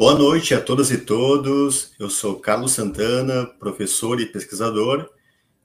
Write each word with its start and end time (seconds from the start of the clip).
boa 0.00 0.14
noite 0.14 0.54
a 0.54 0.60
todas 0.62 0.90
e 0.90 0.96
todos. 0.96 1.92
Eu 1.98 2.08
sou 2.08 2.40
Carlos 2.40 2.72
Santana, 2.72 3.44
professor 3.44 4.18
e 4.18 4.24
pesquisador. 4.24 5.10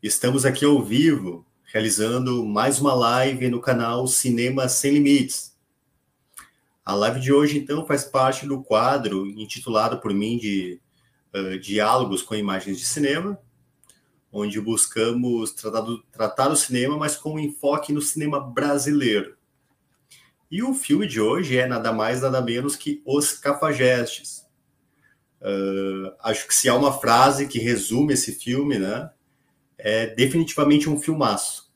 Estamos 0.03 0.43
aqui 0.43 0.65
ao 0.65 0.83
vivo, 0.83 1.47
realizando 1.63 2.45
mais 2.45 2.81
uma 2.81 2.93
live 2.93 3.47
no 3.47 3.61
canal 3.61 4.05
Cinema 4.07 4.67
Sem 4.67 4.91
Limites. 4.91 5.55
A 6.83 6.93
live 6.93 7.21
de 7.21 7.31
hoje, 7.31 7.57
então, 7.57 7.85
faz 7.85 8.03
parte 8.03 8.45
do 8.45 8.61
quadro 8.61 9.25
intitulado 9.25 10.01
por 10.01 10.13
mim 10.13 10.37
de 10.37 10.81
uh, 11.33 11.57
Diálogos 11.57 12.21
com 12.21 12.35
Imagens 12.35 12.77
de 12.77 12.85
Cinema, 12.85 13.39
onde 14.33 14.59
buscamos 14.59 15.53
tratar, 15.53 15.85
tratar 16.11 16.51
o 16.51 16.57
cinema, 16.57 16.97
mas 16.97 17.15
com 17.15 17.35
um 17.35 17.39
enfoque 17.39 17.93
no 17.93 18.01
cinema 18.01 18.41
brasileiro. 18.41 19.34
E 20.49 20.61
o 20.61 20.73
filme 20.73 21.07
de 21.07 21.19
hoje 21.19 21.57
é 21.57 21.65
nada 21.65 21.91
mais, 21.91 22.21
nada 22.21 22.41
menos 22.41 22.75
que 22.75 23.01
Os 23.05 23.33
Cafajestes. 23.33 24.45
Uh, 25.41 26.13
acho 26.23 26.47
que 26.47 26.55
se 26.55 26.69
há 26.69 26.75
uma 26.75 26.93
frase 26.99 27.47
que 27.47 27.59
resume 27.59 28.13
esse 28.13 28.31
filme, 28.33 28.79
né, 28.79 29.09
é 29.77 30.07
definitivamente 30.07 30.89
um 30.89 30.99
filmaço. 30.99 31.71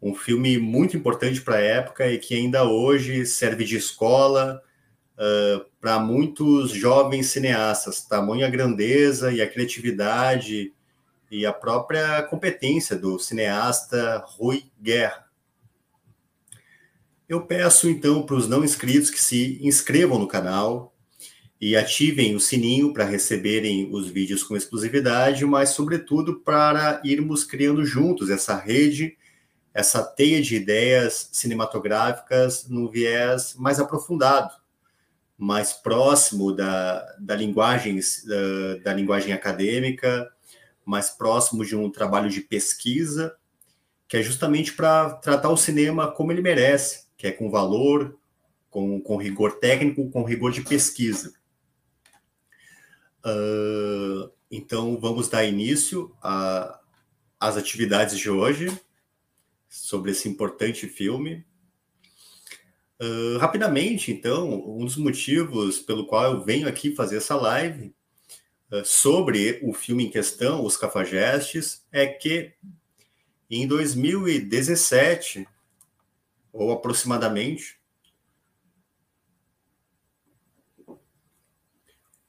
Um 0.00 0.14
filme 0.14 0.56
muito 0.58 0.96
importante 0.96 1.42
para 1.42 1.56
a 1.56 1.60
época 1.60 2.10
e 2.10 2.18
que 2.18 2.34
ainda 2.34 2.64
hoje 2.64 3.26
serve 3.26 3.64
de 3.64 3.76
escola 3.76 4.62
uh, 5.16 5.64
para 5.80 5.98
muitos 5.98 6.70
jovens 6.70 7.26
cineastas. 7.26 8.02
Tamanha 8.02 8.48
grandeza 8.48 9.32
e 9.32 9.42
a 9.42 9.50
criatividade 9.50 10.72
e 11.30 11.46
a 11.46 11.52
própria 11.52 12.22
competência 12.24 12.96
do 12.96 13.18
cineasta 13.18 14.24
Rui 14.26 14.64
Guerra. 14.80 15.29
Eu 17.30 17.42
peço 17.42 17.88
então 17.88 18.26
para 18.26 18.34
os 18.34 18.48
não 18.48 18.64
inscritos 18.64 19.08
que 19.08 19.22
se 19.22 19.64
inscrevam 19.64 20.18
no 20.18 20.26
canal 20.26 20.92
e 21.60 21.76
ativem 21.76 22.34
o 22.34 22.40
sininho 22.40 22.92
para 22.92 23.04
receberem 23.04 23.88
os 23.94 24.08
vídeos 24.08 24.42
com 24.42 24.56
exclusividade, 24.56 25.44
mas 25.44 25.68
sobretudo 25.68 26.40
para 26.40 27.00
irmos 27.04 27.44
criando 27.44 27.84
juntos 27.84 28.30
essa 28.30 28.56
rede, 28.56 29.16
essa 29.72 30.02
teia 30.02 30.42
de 30.42 30.56
ideias 30.56 31.28
cinematográficas 31.30 32.68
num 32.68 32.88
viés 32.88 33.54
mais 33.54 33.78
aprofundado, 33.78 34.52
mais 35.38 35.72
próximo 35.72 36.50
da, 36.50 37.14
da 37.20 37.36
linguagem 37.36 38.00
da, 38.26 38.76
da 38.82 38.92
linguagem 38.92 39.32
acadêmica, 39.32 40.28
mais 40.84 41.10
próximo 41.10 41.64
de 41.64 41.76
um 41.76 41.88
trabalho 41.92 42.28
de 42.28 42.40
pesquisa, 42.40 43.36
que 44.08 44.16
é 44.16 44.22
justamente 44.22 44.72
para 44.72 45.10
tratar 45.10 45.50
o 45.50 45.56
cinema 45.56 46.10
como 46.10 46.32
ele 46.32 46.42
merece, 46.42 47.08
que 47.20 47.26
é 47.26 47.32
com 47.32 47.50
valor, 47.50 48.18
com, 48.70 48.98
com 48.98 49.18
rigor 49.18 49.58
técnico, 49.58 50.10
com 50.10 50.24
rigor 50.24 50.50
de 50.52 50.62
pesquisa. 50.62 51.34
Uh, 53.22 54.32
então, 54.50 54.98
vamos 54.98 55.28
dar 55.28 55.44
início 55.44 56.16
às 57.38 57.58
atividades 57.58 58.18
de 58.18 58.30
hoje 58.30 58.72
sobre 59.68 60.12
esse 60.12 60.30
importante 60.30 60.88
filme. 60.88 61.44
Uh, 62.98 63.36
rapidamente, 63.36 64.10
então, 64.10 64.66
um 64.66 64.86
dos 64.86 64.96
motivos 64.96 65.78
pelo 65.78 66.06
qual 66.06 66.32
eu 66.32 66.42
venho 66.42 66.66
aqui 66.66 66.94
fazer 66.94 67.18
essa 67.18 67.36
live 67.36 67.94
uh, 68.72 68.82
sobre 68.82 69.60
o 69.62 69.74
filme 69.74 70.06
em 70.06 70.10
questão, 70.10 70.64
Os 70.64 70.78
Cafajestes, 70.78 71.84
é 71.92 72.06
que 72.06 72.54
em 73.50 73.66
2017 73.66 75.46
ou 76.52 76.72
aproximadamente, 76.72 77.80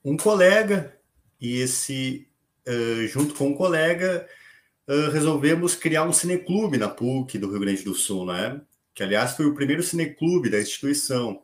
um 0.04 0.18
colega, 0.18 0.98
e 1.40 1.58
esse, 1.58 2.28
uh, 2.68 3.08
junto 3.08 3.34
com 3.36 3.50
um 3.50 3.56
colega, 3.56 4.28
uh, 4.88 5.12
resolvemos 5.12 5.76
criar 5.76 6.04
um 6.04 6.14
cineclube 6.14 6.78
na 6.78 6.90
PUC 6.90 7.38
do 7.38 7.50
Rio 7.50 7.60
Grande 7.60 7.84
do 7.84 7.94
Sul, 7.94 8.26
né? 8.26 8.62
Que, 8.94 9.04
aliás, 9.04 9.36
foi 9.36 9.46
o 9.46 9.54
primeiro 9.56 9.84
cineclube 9.84 10.50
da 10.50 10.60
instituição. 10.60 11.44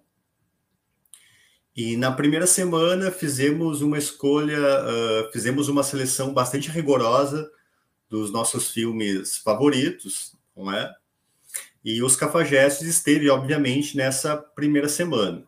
E 1.75 1.95
na 1.95 2.11
primeira 2.11 2.47
semana 2.47 3.11
fizemos 3.11 3.81
uma 3.81 3.97
escolha, 3.97 4.59
uh, 4.59 5.31
fizemos 5.31 5.67
uma 5.69 5.83
seleção 5.83 6.33
bastante 6.33 6.69
rigorosa 6.69 7.49
dos 8.09 8.31
nossos 8.31 8.71
filmes 8.71 9.37
favoritos, 9.37 10.35
não 10.55 10.71
é? 10.71 10.91
E 11.89 12.03
Os 12.03 12.17
Cafajestes 12.17 12.85
esteve, 12.85 13.29
obviamente, 13.29 13.95
nessa 13.95 14.35
primeira 14.35 14.89
semana. 14.89 15.45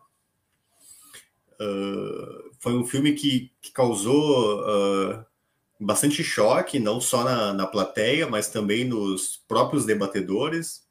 Uh, 1.60 2.50
foi 2.58 2.72
um 2.72 2.86
filme 2.86 3.12
que, 3.12 3.52
que 3.60 3.70
causou 3.70 4.62
uh, 4.62 5.22
bastante 5.78 6.24
choque, 6.24 6.78
não 6.78 6.98
só 6.98 7.24
na, 7.24 7.52
na 7.52 7.66
plateia, 7.66 8.26
mas 8.26 8.48
também 8.48 8.86
nos 8.86 9.36
próprios 9.46 9.84
debatedores. 9.84 10.88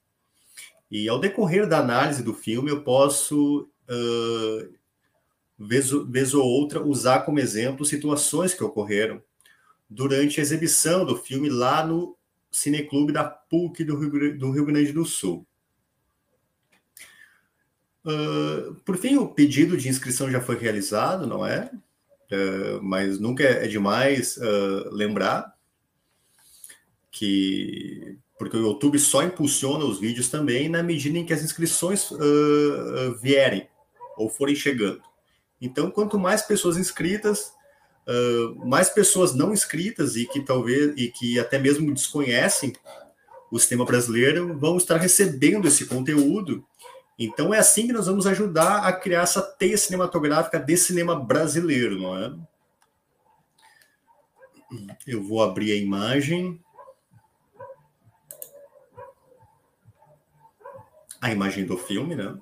E 0.91 1.09
ao 1.09 1.19
decorrer 1.19 1.67
da 1.67 1.79
análise 1.79 2.21
do 2.21 2.35
filme, 2.35 2.69
eu 2.69 2.83
posso, 2.83 3.67
uh, 3.89 4.73
vez, 5.57 5.89
vez 6.09 6.35
ou 6.35 6.45
outra, 6.45 6.79
usar 6.79 7.21
como 7.21 7.39
exemplo 7.39 7.83
situações 7.83 8.53
que 8.53 8.63
ocorreram 8.63 9.19
durante 9.89 10.39
a 10.39 10.43
exibição 10.43 11.03
do 11.03 11.15
filme 11.15 11.49
lá 11.49 11.83
no 11.83 12.18
Cineclube 12.51 13.13
da 13.13 13.23
PUC 13.23 13.83
do 13.83 13.97
Rio, 13.97 14.37
do 14.37 14.51
Rio 14.51 14.65
Grande 14.65 14.91
do 14.91 15.05
Sul. 15.05 15.45
Uh, 18.05 18.75
por 18.85 18.97
fim, 18.97 19.17
o 19.17 19.27
pedido 19.27 19.77
de 19.77 19.89
inscrição 19.89 20.31
já 20.31 20.41
foi 20.41 20.57
realizado, 20.57 21.27
não 21.27 21.45
é? 21.45 21.69
Uh, 22.31 22.81
mas 22.81 23.19
nunca 23.19 23.43
é 23.43 23.67
demais 23.67 24.37
uh, 24.37 24.89
lembrar 24.91 25.53
que 27.11 28.17
porque 28.37 28.55
o 28.55 28.61
YouTube 28.61 28.97
só 28.97 29.21
impulsiona 29.21 29.83
os 29.83 29.99
vídeos 29.99 30.29
também 30.29 30.69
na 30.69 30.81
medida 30.81 31.17
em 31.17 31.25
que 31.25 31.33
as 31.33 31.43
inscrições 31.43 32.09
vierem 33.21 33.67
ou 34.15 34.29
forem 34.29 34.55
chegando. 34.55 35.01
Então, 35.59 35.91
quanto 35.91 36.17
mais 36.17 36.43
pessoas 36.43 36.77
inscritas, 36.77 37.51
mais 38.65 38.89
pessoas 38.89 39.35
não 39.35 39.53
inscritas 39.53 40.15
e 40.15 40.25
que 40.25 40.41
talvez 40.41 40.93
e 40.97 41.09
que 41.09 41.39
até 41.39 41.59
mesmo 41.59 41.93
desconhecem 41.93 42.73
o 43.51 43.59
sistema 43.59 43.85
brasileiro 43.85 44.57
vão 44.57 44.77
estar 44.77 44.97
recebendo 44.97 45.67
esse 45.67 45.85
conteúdo. 45.85 46.65
Então 47.17 47.53
é 47.53 47.59
assim 47.59 47.85
que 47.85 47.93
nós 47.93 48.07
vamos 48.07 48.25
ajudar 48.25 48.85
a 48.85 48.93
criar 48.93 49.23
essa 49.23 49.41
teia 49.41 49.77
cinematográfica 49.77 50.59
de 50.59 50.77
cinema 50.77 51.15
brasileiro, 51.15 51.99
não 51.99 52.17
é? 52.17 52.33
Eu 55.05 55.23
vou 55.23 55.43
abrir 55.43 55.71
a 55.71 55.75
imagem. 55.75 56.63
A 61.19 61.31
imagem 61.31 61.65
do 61.65 61.77
filme, 61.77 62.15
né? 62.15 62.37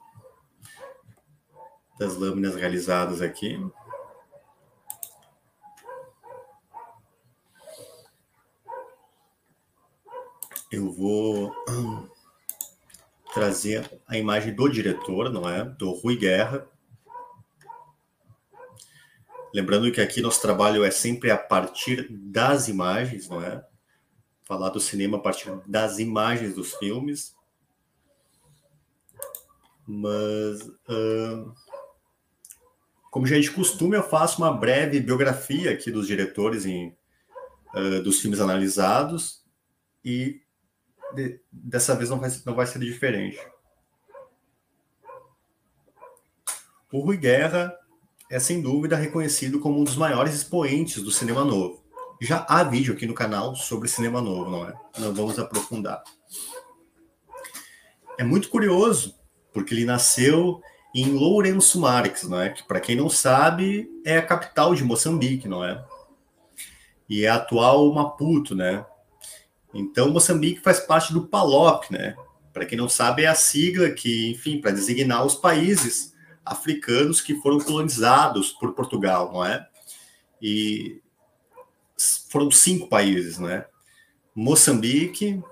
Das 1.98 2.16
lâminas 2.16 2.56
realizadas 2.56 3.22
aqui. 3.22 3.60
Eu 10.72 10.92
vou 10.92 11.54
trazer 13.34 13.90
a 14.08 14.18
imagem 14.18 14.54
do 14.54 14.68
diretor, 14.68 15.32
não 15.32 15.48
é? 15.48 15.64
Do 15.64 15.92
Rui 15.92 16.18
Guerra. 16.18 16.68
Lembrando 19.54 19.92
que 19.92 20.02
aqui 20.02 20.22
nosso 20.22 20.42
trabalho 20.42 20.84
é 20.84 20.92
sempre 20.92 21.32
a 21.32 21.38
partir 21.38 22.08
das 22.10 22.68
imagens, 22.68 23.30
não 23.30 23.42
é? 23.42 23.66
Falar 24.44 24.70
do 24.70 24.80
cinema 24.80 25.18
a 25.18 25.20
partir 25.22 25.52
das 25.66 26.00
imagens 26.00 26.54
dos 26.54 26.74
filmes. 26.76 27.36
Mas, 29.86 30.62
uh, 30.62 31.54
como 33.10 33.26
já 33.26 33.38
é 33.38 33.40
de 33.40 33.52
costume, 33.52 33.96
eu 33.96 34.04
faço 34.04 34.42
uma 34.42 34.52
breve 34.52 35.00
biografia 35.00 35.72
aqui 35.72 35.92
dos 35.92 36.08
diretores 36.08 36.66
em, 36.66 36.96
uh, 37.74 38.04
dos 38.04 38.20
filmes 38.20 38.42
analisados 38.42 39.46
e 40.04 40.42
de, 41.14 41.40
dessa 41.52 41.96
vez 41.96 42.10
não 42.10 42.20
vai, 42.20 42.30
não 42.46 42.56
vai 42.56 42.66
ser 42.66 42.80
diferente. 42.80 43.40
O 46.92 47.00
Rui 47.00 47.18
Guerra 47.18 47.74
é 48.30 48.40
sem 48.40 48.62
dúvida 48.62 48.96
reconhecido 48.96 49.60
como 49.60 49.80
um 49.80 49.84
dos 49.84 49.96
maiores 49.96 50.34
expoentes 50.34 51.04
do 51.04 51.12
cinema 51.12 51.44
novo. 51.44 51.84
Já 52.22 52.46
há 52.50 52.64
vídeo 52.64 52.94
aqui 52.94 53.06
no 53.06 53.14
canal 53.14 53.56
sobre 53.56 53.88
cinema 53.88 54.22
novo, 54.22 54.50
não 54.50 54.68
é? 54.68 54.74
Não 54.98 55.14
vamos 55.14 55.38
aprofundar. 55.38 56.04
É 58.18 58.24
muito 58.24 58.50
curioso, 58.50 59.16
porque 59.54 59.74
ele 59.74 59.86
nasceu 59.86 60.62
em 60.96 61.12
Lourenço 61.12 61.80
Marques, 61.80 62.24
não 62.24 62.42
é? 62.42 62.50
Que 62.50 62.64
para 62.64 62.80
quem 62.80 62.96
não 62.96 63.10
sabe, 63.10 63.88
é 64.04 64.18
a 64.18 64.26
capital 64.26 64.74
de 64.74 64.84
Moçambique, 64.84 65.48
não 65.48 65.64
é? 65.64 65.86
E 67.08 67.24
é 67.24 67.30
a 67.30 67.36
atual 67.36 67.94
Maputo, 67.94 68.56
né? 68.56 68.84
Então, 69.78 70.10
Moçambique 70.10 70.60
faz 70.60 70.80
parte 70.80 71.14
do 71.14 71.28
PALOP, 71.28 71.92
né? 71.92 72.16
Para 72.52 72.66
quem 72.66 72.76
não 72.76 72.90
sabe, 72.90 73.24
é 73.24 73.28
a 73.28 73.36
sigla 73.36 73.92
que, 73.92 74.32
enfim, 74.32 74.60
para 74.60 74.72
designar 74.72 75.24
os 75.24 75.36
países 75.36 76.16
africanos 76.44 77.22
que 77.22 77.36
foram 77.36 77.60
colonizados 77.60 78.52
por 78.54 78.74
Portugal, 78.74 79.32
não 79.32 79.46
é? 79.46 79.68
E 80.42 81.00
foram 82.32 82.50
cinco 82.50 82.88
países, 82.90 83.38
não 83.38 83.50
é? 83.50 83.68
Moçambique, 84.34 85.44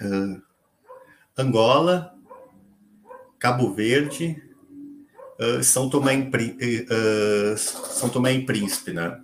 uh, 0.00 0.42
Angola, 1.36 2.16
Cabo 3.40 3.74
Verde, 3.74 4.40
uh, 5.40 5.64
São, 5.64 5.90
Tomé 5.90 6.14
em, 6.14 6.30
uh, 6.30 7.58
São 7.58 8.08
Tomé 8.08 8.34
e 8.34 8.46
Príncipe, 8.46 8.92
né? 8.92 9.20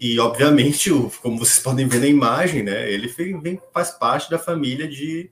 E 0.00 0.18
obviamente, 0.18 0.90
como 1.22 1.38
vocês 1.38 1.58
podem 1.58 1.86
ver 1.86 2.00
na 2.00 2.06
imagem, 2.06 2.62
né? 2.62 2.90
Ele 2.90 3.08
vem, 3.08 3.60
faz 3.72 3.90
parte 3.90 4.30
da 4.30 4.38
família 4.38 4.88
de 4.88 5.30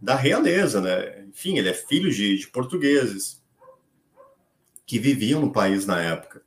da 0.00 0.14
realeza, 0.14 0.80
né? 0.80 1.24
Enfim, 1.28 1.56
ele 1.56 1.70
é 1.70 1.74
filho 1.74 2.10
de, 2.10 2.38
de 2.38 2.46
portugueses 2.48 3.42
que 4.86 4.98
viviam 4.98 5.40
no 5.40 5.50
país 5.50 5.86
na 5.86 6.00
época. 6.00 6.42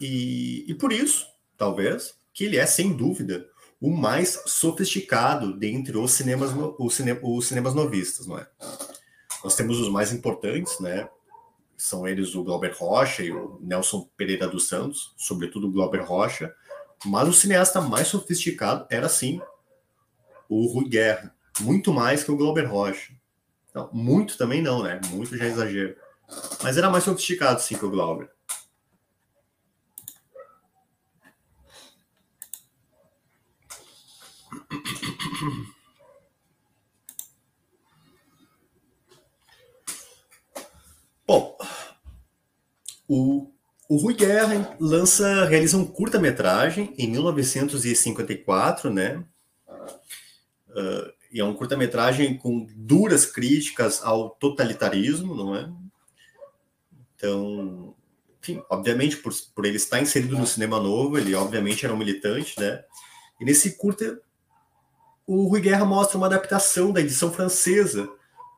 E, 0.00 0.64
e 0.66 0.74
por 0.74 0.92
isso, 0.92 1.26
talvez, 1.56 2.14
que 2.32 2.44
ele 2.44 2.56
é, 2.56 2.64
sem 2.66 2.92
dúvida, 2.96 3.46
o 3.80 3.90
mais 3.90 4.42
sofisticado 4.46 5.56
dentre 5.56 5.96
os 5.98 6.12
cinemas, 6.12 6.50
os, 6.78 6.94
cine, 6.94 7.18
os 7.22 7.46
cinemas 7.46 7.74
novistas, 7.74 8.26
não 8.26 8.38
é? 8.38 8.46
Nós 9.44 9.54
temos 9.54 9.78
os 9.78 9.88
mais 9.88 10.12
importantes, 10.12 10.78
né? 10.80 11.08
são 11.80 12.06
eles 12.06 12.34
o 12.34 12.44
Glauber 12.44 12.74
Rocha 12.76 13.22
e 13.22 13.32
o 13.32 13.58
Nelson 13.62 14.06
Pereira 14.16 14.46
dos 14.46 14.68
Santos, 14.68 15.14
sobretudo 15.16 15.66
o 15.66 15.72
Glauber 15.72 16.04
Rocha, 16.04 16.54
mas 17.06 17.26
o 17.26 17.32
cineasta 17.32 17.80
mais 17.80 18.08
sofisticado 18.08 18.86
era 18.90 19.08
sim 19.08 19.40
o 20.48 20.66
Rui 20.66 20.88
Guerra, 20.88 21.34
muito 21.60 21.92
mais 21.92 22.22
que 22.22 22.30
o 22.30 22.36
Glauber 22.36 22.66
Rocha. 22.66 23.14
Não, 23.74 23.88
muito 23.92 24.36
também 24.36 24.60
não, 24.60 24.82
né? 24.82 25.00
Muito 25.10 25.36
já 25.36 25.46
exagero. 25.46 25.96
Mas 26.62 26.76
era 26.76 26.90
mais 26.90 27.04
sofisticado 27.04 27.60
sim 27.62 27.78
que 27.78 27.84
o 27.84 27.90
Glauber. 27.90 28.28
Bom, 41.26 41.56
o, 43.08 43.50
o 43.88 43.96
Rui 43.96 44.14
Guerra 44.14 44.76
lança, 44.80 45.44
realiza 45.44 45.76
um 45.76 45.86
curta-metragem 45.86 46.94
em 46.98 47.10
1954, 47.10 48.92
né? 48.92 49.24
Uh, 50.68 51.12
e 51.32 51.40
é 51.40 51.44
um 51.44 51.54
curta-metragem 51.54 52.36
com 52.36 52.66
duras 52.74 53.26
críticas 53.26 54.02
ao 54.02 54.30
totalitarismo, 54.30 55.34
não 55.34 55.54
é? 55.54 55.70
Então, 57.14 57.94
enfim, 58.40 58.62
obviamente, 58.68 59.16
por, 59.18 59.32
por 59.54 59.64
ele 59.64 59.76
estar 59.76 60.00
inserido 60.00 60.36
no 60.36 60.46
cinema 60.46 60.80
novo, 60.80 61.18
ele 61.18 61.34
obviamente 61.34 61.84
era 61.84 61.94
um 61.94 61.98
militante, 61.98 62.58
né? 62.58 62.82
E 63.40 63.44
nesse 63.44 63.76
curta, 63.76 64.20
o 65.32 65.46
Rui 65.46 65.60
Guerra 65.60 65.84
mostra 65.84 66.18
uma 66.18 66.26
adaptação 66.26 66.92
da 66.92 67.00
edição 67.00 67.32
francesa 67.32 68.10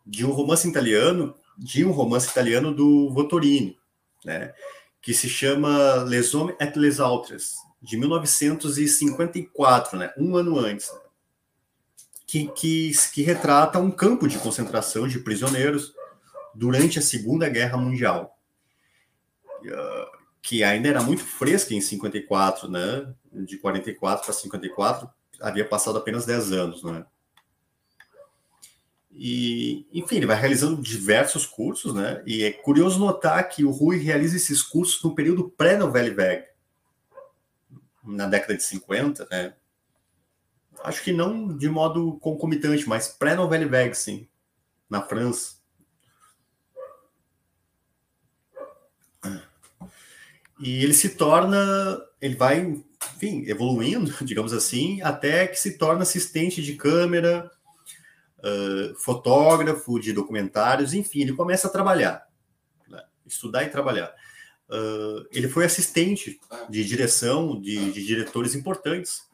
de 0.07 0.25
um 0.25 0.31
romance 0.31 0.67
italiano 0.67 1.35
de 1.59 1.85
um 1.85 1.91
romance 1.91 2.31
italiano 2.31 2.75
do 2.75 3.11
Votorini, 3.11 3.79
né, 4.25 4.55
que 5.03 5.13
se 5.13 5.29
chama 5.29 6.03
Les 6.05 6.35
Hommes 6.35 6.57
et 6.59 6.79
les 6.79 6.99
Autres, 6.99 7.57
de 7.83 7.99
1954, 7.99 9.99
né, 9.99 10.15
um 10.17 10.35
ano 10.35 10.59
antes, 10.59 10.91
né, 10.91 11.01
que, 12.27 12.49
que, 12.49 12.91
que 13.13 13.23
retrata 13.23 13.79
um 13.79 13.91
campo 13.91 14.27
de 14.27 14.39
concentração 14.39 15.07
de 15.07 15.19
prisioneiros 15.19 15.93
durante 16.55 16.99
a 16.99 17.03
Segunda 17.03 17.51
Guerra 17.51 17.77
Mundial, 17.77 18.39
uh, 19.45 20.07
que 20.41 20.65
ainda 20.65 20.89
era 20.89 21.03
muito 21.03 21.23
fresca 21.23 21.75
em 21.75 21.83
54, 21.83 22.71
né, 22.71 23.13
de 23.31 23.59
44 23.59 24.25
para 24.25 24.33
54, 24.33 25.11
havia 25.43 25.69
passado 25.69 25.99
apenas 25.99 26.25
10 26.25 26.53
anos, 26.53 26.83
né. 26.83 27.05
E, 29.11 29.87
enfim, 29.93 30.17
ele 30.17 30.27
vai 30.27 30.37
realizando 30.37 30.81
diversos 30.81 31.45
cursos, 31.45 31.93
né? 31.93 32.23
E 32.27 32.45
é 32.45 32.53
curioso 32.53 32.99
notar 32.99 33.47
que 33.49 33.63
o 33.63 33.71
Rui 33.71 33.99
realiza 33.99 34.37
esses 34.37 34.63
cursos 34.63 35.03
no 35.03 35.15
período 35.15 35.51
pré-Novelle 35.51 36.15
Vague, 36.15 36.47
na 38.03 38.27
década 38.27 38.57
de 38.57 38.63
50, 38.63 39.29
né? 39.31 39.55
Acho 40.83 41.03
que 41.03 41.13
não 41.13 41.55
de 41.57 41.69
modo 41.69 42.19
concomitante, 42.21 42.89
mas 42.89 43.09
pré-Novelle 43.09 43.67
Vague, 43.67 43.95
sim, 43.95 44.27
na 44.89 45.03
França. 45.03 45.61
E 50.59 50.83
ele 50.83 50.95
se 50.95 51.11
torna, 51.11 51.59
ele 52.21 52.37
vai, 52.37 52.83
enfim, 53.17 53.45
evoluindo, 53.47 54.13
digamos 54.25 54.53
assim, 54.53 55.01
até 55.03 55.47
que 55.47 55.59
se 55.59 55.79
torna 55.79 56.03
assistente 56.03 56.63
de 56.63 56.75
câmera, 56.75 57.51
uh, 58.39 58.95
fotógrafo 58.97 59.99
de 59.99 60.13
documentários, 60.13 60.95
enfim, 60.95 61.23
ele 61.23 61.33
começa 61.33 61.69
a 61.69 61.71
trabalhar, 61.71 62.27
né? 62.89 63.03
estudar 63.27 63.65
e 63.65 63.71
trabalhar. 63.71 64.13
Uh, 64.69 65.27
ele 65.31 65.49
foi 65.49 65.65
assistente 65.65 66.41
de 66.69 66.85
direção 66.85 67.61
de, 67.61 67.93
de, 67.93 68.07
diretores 68.07 68.55
importantes, 68.55 69.29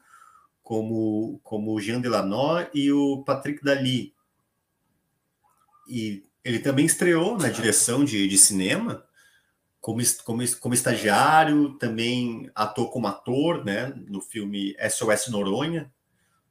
como, 0.61 1.39
como 1.43 1.79
Jean 1.79 2.01
Delanoy 2.01 2.67
e 2.73 2.91
o 2.91 3.23
Patrick 3.23 3.63
Dali. 3.63 4.13
E 5.87 6.23
ele 6.43 6.59
também 6.59 6.85
estreou 6.85 7.37
na 7.37 7.49
direção 7.49 8.03
de, 8.03 8.27
de 8.27 8.37
cinema, 8.37 9.03
como, 9.81 10.01
como, 10.23 10.57
como 10.59 10.73
estagiário, 10.73 11.73
também 11.77 12.49
atuou 12.53 12.89
como 12.89 13.07
ator 13.07 13.63
né, 13.63 13.93
no 14.07 14.21
filme 14.21 14.75
SOS 14.89 15.29
Noronha, 15.29 15.91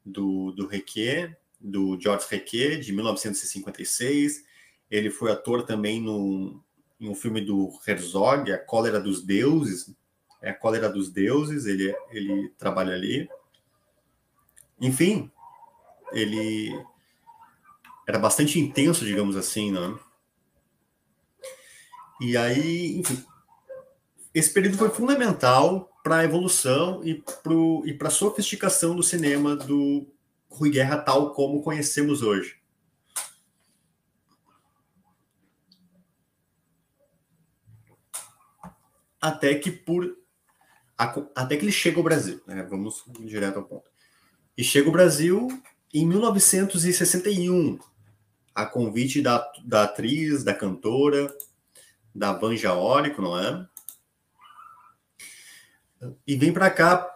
do, 0.05 0.53
do 0.53 0.67
Requier, 0.67 1.39
do 1.61 2.01
Georges 2.01 2.29
Requet, 2.29 2.79
de 2.79 2.93
1956. 2.93 4.45
Ele 4.91 5.11
foi 5.11 5.31
ator 5.31 5.65
também 5.65 6.01
no, 6.01 6.63
em 7.01 7.09
um 7.09 7.15
filme 7.15 7.41
do 7.41 7.71
Herzog, 7.87 8.51
A 8.53 8.59
Cólera 8.59 9.01
dos 9.01 9.23
Deuses. 9.23 9.95
É 10.41 10.51
a 10.51 10.55
Cólera 10.55 10.89
dos 10.89 11.11
Deuses, 11.11 11.67
ele, 11.67 11.95
ele 12.11 12.49
trabalha 12.57 12.95
ali. 12.95 13.29
Enfim, 14.81 15.31
ele 16.13 16.73
era 18.07 18.19
bastante 18.19 18.59
intenso, 18.59 19.05
digamos 19.05 19.37
assim, 19.37 19.73
né? 19.73 19.99
E 22.21 22.37
aí, 22.37 22.99
enfim, 22.99 23.25
esse 24.35 24.53
período 24.53 24.77
foi 24.77 24.91
fundamental 24.91 25.91
para 26.03 26.19
a 26.19 26.25
evolução 26.25 27.03
e 27.05 27.23
para 27.95 28.09
a 28.09 28.11
sofisticação 28.11 28.97
do 28.97 29.03
cinema 29.03 29.55
do 29.55 30.07
Rui 30.49 30.71
Guerra 30.71 30.99
tal 30.99 31.33
como 31.33 31.63
conhecemos 31.63 32.23
hoje. 32.23 32.57
Até 39.21 39.55
que 39.55 39.71
por 39.71 40.17
até 40.97 41.57
que 41.57 41.65
ele 41.65 41.71
chega 41.71 41.99
ao 41.99 42.03
Brasil, 42.03 42.41
né? 42.45 42.63
Vamos 42.65 43.05
direto 43.21 43.59
ao 43.59 43.65
ponto. 43.65 43.89
E 44.57 44.65
chega 44.65 44.87
ao 44.87 44.93
Brasil 44.93 45.47
em 45.95 46.05
1961, 46.07 47.79
a 48.53 48.67
convite 48.67 49.23
da, 49.23 49.49
da 49.65 49.85
atriz, 49.85 50.43
da 50.43 50.53
cantora, 50.53 51.33
da 52.15 52.33
Vanja 52.33 52.75
Órico, 52.75 53.23
não 53.23 53.39
é? 53.39 53.67
E 56.27 56.37
vem 56.37 56.53
para 56.53 56.71
cá, 56.71 57.09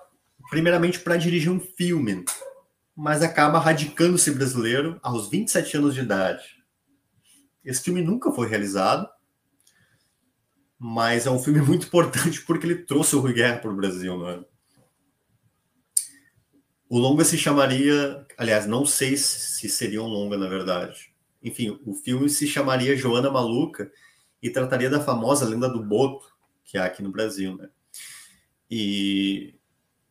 primeiramente, 0.51 0.99
para 1.01 1.17
dirigir 1.17 1.51
um 1.51 1.61
filme, 1.61 2.25
mas 2.97 3.23
acaba 3.23 3.59
radicando-se 3.59 4.31
brasileiro 4.33 4.99
aos 5.03 5.29
27 5.29 5.77
anos 5.77 5.95
de 5.95 6.01
idade. 6.01 6.63
Esse 7.65 7.83
filme 7.83 8.03
nunca 8.03 8.33
foi 8.33 8.49
realizado, 8.49 9.09
mas 10.79 11.27
é 11.27 11.31
um 11.31 11.39
filme 11.39 11.61
muito 11.63 11.87
importante 11.87 12.43
porque 12.43 12.67
ele 12.67 12.85
trouxe 12.85 13.15
o 13.15 13.21
Rui 13.21 13.33
Guerra 13.33 13.59
para 13.59 13.71
o 13.71 13.77
Brasil, 13.77 14.19
não 14.19 14.29
é? 14.29 14.45
O 16.89 16.99
longa 16.99 17.25
se 17.25 17.39
chamaria, 17.39 18.27
aliás, 18.37 18.67
não 18.67 18.85
sei 18.85 19.17
se 19.17 19.67
seria 19.69 20.03
um 20.03 20.07
longa, 20.07 20.37
na 20.37 20.47
verdade. 20.47 21.11
Enfim, 21.43 21.81
o 21.87 21.95
filme 21.95 22.29
se 22.29 22.47
chamaria 22.47 22.95
Joana 22.95 23.31
Maluca 23.31 23.91
e 24.43 24.51
trataria 24.51 24.91
da 24.91 25.01
famosa 25.01 25.49
lenda 25.49 25.69
do 25.69 25.83
Boto, 25.83 26.27
que 26.65 26.77
há 26.77 26.85
aqui 26.85 27.03
no 27.03 27.13
Brasil, 27.13 27.57
né? 27.57 27.71
E, 28.69 29.55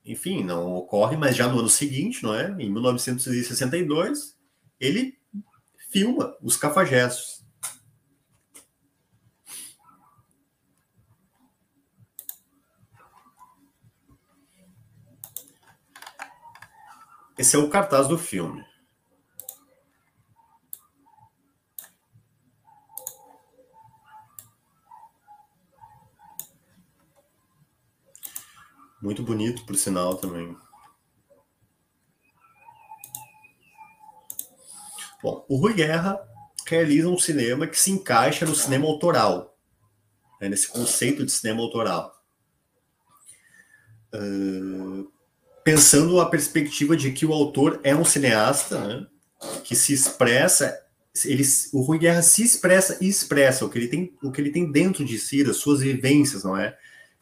enfim, 0.06 0.44
não 0.44 0.76
ocorre, 0.76 1.18
mas 1.18 1.36
já 1.36 1.48
no 1.48 1.60
ano 1.60 1.70
seguinte, 1.70 2.24
não 2.24 2.34
é? 2.34 2.56
Em 2.60 2.70
1962, 2.72 4.38
ele 4.80 5.20
filma 5.92 6.38
os 6.42 6.56
cafajestes. 6.56 7.42
Esse 17.38 17.56
é 17.56 17.60
o 17.60 17.70
cartaz 17.70 18.08
do 18.08 18.18
filme. 18.18 18.64
Muito 29.02 29.24
bonito, 29.24 29.66
por 29.66 29.76
sinal, 29.76 30.16
também. 30.16 30.56
Bom, 35.24 35.46
o 35.48 35.56
Rui 35.56 35.74
Guerra 35.74 36.20
realiza 36.68 37.08
um 37.08 37.18
cinema 37.18 37.68
que 37.68 37.80
se 37.80 37.92
encaixa 37.92 38.46
no 38.46 38.56
cinema 38.56 38.88
autoral, 38.88 39.58
né, 40.40 40.50
nesse 40.50 40.68
conceito 40.68 41.26
de 41.26 41.32
cinema 41.32 41.62
autoral. 41.62 42.16
Uh, 44.14 45.12
pensando 45.64 46.20
a 46.20 46.30
perspectiva 46.30 46.96
de 46.96 47.12
que 47.12 47.26
o 47.26 47.34
autor 47.34 47.80
é 47.84 47.96
um 47.96 48.06
cineasta, 48.06 48.80
né, 48.80 49.08
que 49.64 49.76
se 49.76 49.94
expressa, 49.94 50.80
ele, 51.26 51.44
o 51.74 51.82
Rui 51.82 52.00
Guerra 52.00 52.22
se 52.22 52.44
expressa 52.44 52.98
e 53.02 53.08
expressa 53.08 53.66
o 53.66 53.70
que 53.70 53.78
ele 53.78 53.88
tem, 53.88 54.18
o 54.24 54.32
que 54.32 54.40
ele 54.40 54.52
tem 54.52 54.72
dentro 54.72 55.04
de 55.04 55.20
si, 55.20 55.44
das 55.44 55.58
suas 55.58 55.82
vivências, 55.82 56.44
não 56.44 56.56
é? 56.58 56.78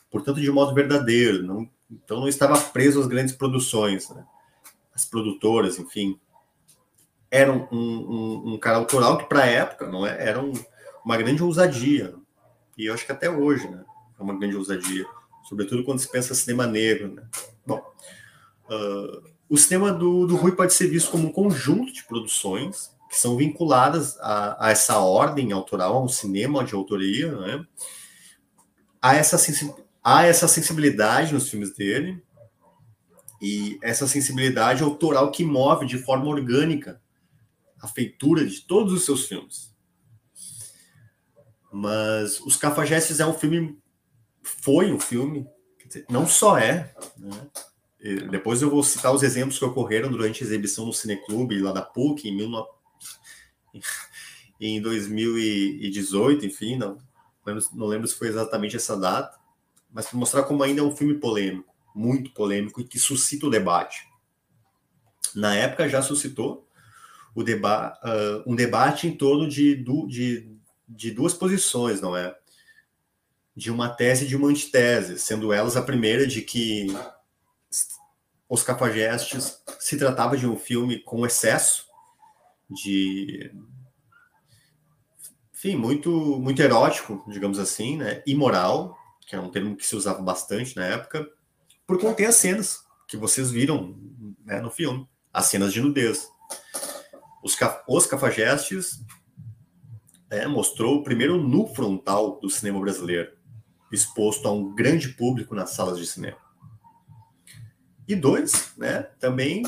Portanto, 0.10 0.42
de 0.42 0.52
modo 0.52 0.74
verdadeiro. 0.74 1.44
Não, 1.44 1.70
então, 1.90 2.20
não 2.20 2.28
estava 2.28 2.60
preso 2.60 3.00
às 3.00 3.08
grandes 3.08 3.34
produções, 3.34 4.10
né? 4.10 4.26
as 4.94 5.06
produtoras, 5.06 5.80
enfim. 5.80 6.20
Era 7.32 7.52
um, 7.52 7.68
um, 7.72 8.54
um 8.54 8.58
cara 8.58 8.78
autoral 8.78 9.18
que, 9.18 9.26
para 9.26 9.44
a 9.44 9.48
época, 9.48 9.88
não 9.88 10.06
é, 10.06 10.28
era 10.28 10.42
um, 10.42 10.54
uma 11.04 11.18
grande 11.18 11.44
ousadia. 11.44 12.14
E 12.78 12.86
eu 12.86 12.94
acho 12.94 13.06
que 13.06 13.12
até 13.12 13.30
hoje 13.30 13.68
né, 13.68 13.84
é 14.20 14.24
uma 14.24 14.38
grande 14.38 14.56
ousadia, 14.56 15.06
sobretudo 15.44 15.84
quando 15.84 16.00
se 16.00 16.12
pensa 16.12 16.34
cinema 16.34 16.66
negro. 16.66 17.14
Né? 17.14 17.24
Bom, 17.66 17.84
uh, 18.70 19.24
o 19.50 19.58
cinema 19.58 19.92
do, 19.92 20.28
do 20.28 20.36
Rui 20.36 20.54
pode 20.54 20.74
ser 20.74 20.88
visto 20.88 21.12
como 21.12 21.28
um 21.28 21.32
conjunto 21.32 21.92
de 21.92 22.04
produções 22.04 22.96
que 23.10 23.18
são 23.18 23.36
vinculadas 23.36 24.20
a, 24.20 24.68
a 24.68 24.72
essa 24.72 25.00
ordem 25.00 25.52
autoral, 25.52 25.98
a 25.98 26.04
um 26.04 26.08
cinema 26.08 26.64
de 26.64 26.76
autoria, 26.76 27.32
né? 27.32 27.66
a 29.02 29.16
essa 29.16 29.38
há 30.04 30.26
essa 30.26 30.48
sensibilidade 30.48 31.34
nos 31.34 31.50
filmes 31.50 31.76
dele 31.76 32.22
e 33.42 33.78
essa 33.82 34.08
sensibilidade 34.08 34.84
autoral 34.84 35.32
que 35.32 35.44
move 35.44 35.86
de 35.86 35.98
forma 35.98 36.26
orgânica 36.26 37.02
a 37.82 37.88
feitura 37.88 38.46
de 38.46 38.62
todos 38.62 38.92
os 38.92 39.06
seus 39.06 39.26
filmes. 39.26 39.74
Mas 41.72 42.40
Os 42.42 42.56
Cafajestes 42.56 43.20
é 43.20 43.26
um 43.26 43.34
filme, 43.34 43.78
foi 44.44 44.92
um 44.92 45.00
filme, 45.00 45.48
dizer, 45.86 46.06
não 46.10 46.28
só 46.28 46.58
é, 46.58 46.94
né? 47.18 47.50
depois 48.30 48.62
eu 48.62 48.70
vou 48.70 48.84
citar 48.84 49.14
os 49.14 49.24
exemplos 49.24 49.60
que 49.60 49.66
ocorreram 49.66 50.10
durante 50.10 50.44
a 50.44 50.46
exibição 50.46 50.86
no 50.86 50.94
Cineclube 50.94 51.60
lá 51.60 51.72
da 51.72 51.82
PUC 51.82 52.28
em, 52.28 52.38
19... 52.38 52.68
em 54.60 54.82
2018, 54.82 56.46
enfim, 56.46 56.76
não, 56.76 56.98
não 57.74 57.88
lembro 57.88 58.08
se 58.08 58.16
foi 58.16 58.28
exatamente 58.28 58.76
essa 58.76 58.98
data, 58.98 59.39
mas 59.92 60.08
para 60.08 60.18
mostrar 60.18 60.44
como 60.44 60.64
ainda 60.64 60.82
é 60.82 60.84
um 60.84 60.96
filme 60.96 61.16
polêmico, 61.16 61.74
muito 61.96 62.32
polêmico 62.32 62.80
e 62.82 62.84
que 62.84 63.00
suscita 63.00 63.48
o 63.48 63.50
debate. 63.50 64.08
Na 65.36 65.56
época 65.56 65.90
já 65.90 66.02
suscitou 66.02 66.68
o 67.36 67.44
deba 67.44 67.98
uh, 68.04 68.52
um 68.52 68.56
debate 68.56 69.08
em 69.08 69.16
torno 69.16 69.48
de, 69.48 69.84
de, 70.08 70.52
de 70.88 71.12
duas 71.12 71.34
posições, 71.34 72.02
não 72.02 72.16
é? 72.16 72.36
De 73.56 73.72
uma 73.72 73.90
tese 73.90 74.26
e 74.26 74.28
de 74.28 74.36
uma 74.36 74.48
antitese, 74.48 75.20
sendo 75.20 75.54
elas 75.54 75.76
a 75.76 75.82
primeira 75.82 76.26
de 76.26 76.42
que 76.42 76.88
Os 78.48 78.64
Cafajestes 78.64 79.62
se 79.80 79.98
tratava 79.98 80.38
de 80.38 80.48
um 80.48 80.58
filme 80.58 81.00
com 81.00 81.26
excesso 81.26 81.88
de 82.70 83.52
enfim, 85.54 85.76
muito 85.76 86.10
muito 86.40 86.62
erótico, 86.62 87.24
digamos 87.28 87.60
assim, 87.60 87.98
né? 87.98 88.24
Imoral, 88.26 88.98
que 89.30 89.36
é 89.36 89.40
um 89.40 89.52
termo 89.52 89.76
que 89.76 89.86
se 89.86 89.96
usava 89.96 90.24
bastante 90.24 90.76
na 90.76 90.84
época, 90.86 91.30
por 91.86 92.00
conter 92.00 92.26
as 92.26 92.36
cenas 92.36 92.80
que 93.08 93.16
vocês 93.16 93.52
viram 93.52 93.96
né, 94.44 94.60
no 94.60 94.72
filme, 94.72 95.08
as 95.32 95.46
cenas 95.46 95.72
de 95.72 95.80
nudez. 95.80 96.28
Os, 97.44 97.56
os 97.88 98.08
Cafajestes 98.08 99.06
é, 100.32 100.48
mostrou 100.48 100.96
o 100.96 101.04
primeiro 101.04 101.38
nu 101.38 101.68
frontal 101.68 102.40
do 102.40 102.50
cinema 102.50 102.80
brasileiro, 102.80 103.32
exposto 103.92 104.48
a 104.48 104.52
um 104.52 104.74
grande 104.74 105.10
público 105.10 105.54
nas 105.54 105.70
salas 105.70 106.00
de 106.00 106.08
cinema. 106.08 106.38
E 108.08 108.16
dois, 108.16 108.74
né, 108.78 109.04
também 109.20 109.62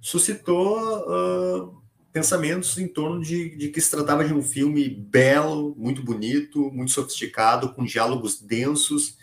suscitou 0.00 1.00
uh, 1.00 1.82
pensamentos 2.16 2.78
em 2.78 2.88
torno 2.88 3.20
de, 3.20 3.54
de, 3.56 3.68
que 3.68 3.78
se 3.78 3.90
tratava 3.90 4.24
de 4.24 4.32
um 4.32 4.42
filme 4.42 4.88
belo, 4.88 5.74
muito 5.76 6.02
bonito, 6.02 6.70
muito 6.72 6.90
sofisticado, 6.90 7.74
com 7.74 7.84
diálogos 7.84 8.40
densos, 8.40 9.18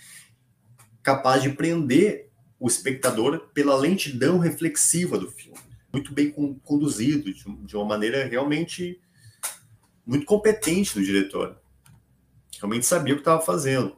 capaz 1.02 1.42
de 1.42 1.50
prender 1.50 2.30
o 2.60 2.68
espectador 2.68 3.50
pela 3.52 3.76
lentidão 3.76 4.38
reflexiva 4.38 5.18
do 5.18 5.28
filme. 5.28 5.58
Muito 5.92 6.14
bem 6.14 6.30
conduzido, 6.64 7.34
de, 7.34 7.44
de 7.66 7.76
uma 7.76 7.84
maneira 7.84 8.28
realmente 8.28 9.02
muito 10.06 10.28
competente 10.28 10.94
do 10.94 11.04
diretor. 11.04 11.60
Realmente 12.60 12.86
sabia 12.86 13.16
o 13.16 13.18
que 13.18 13.22
estava 13.22 13.42
fazendo. 13.42 13.98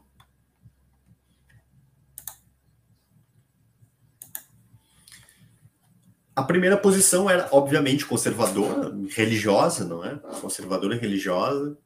A 6.36 6.44
primeira 6.44 6.75
posição 6.75 7.30
era, 7.30 7.48
obviamente, 7.51 8.06
conservadora, 8.06 8.94
religiosa, 9.10 9.86
não 9.86 10.04
é? 10.04 10.15
Conservadora 10.42 10.96
religiosa. 10.96 11.77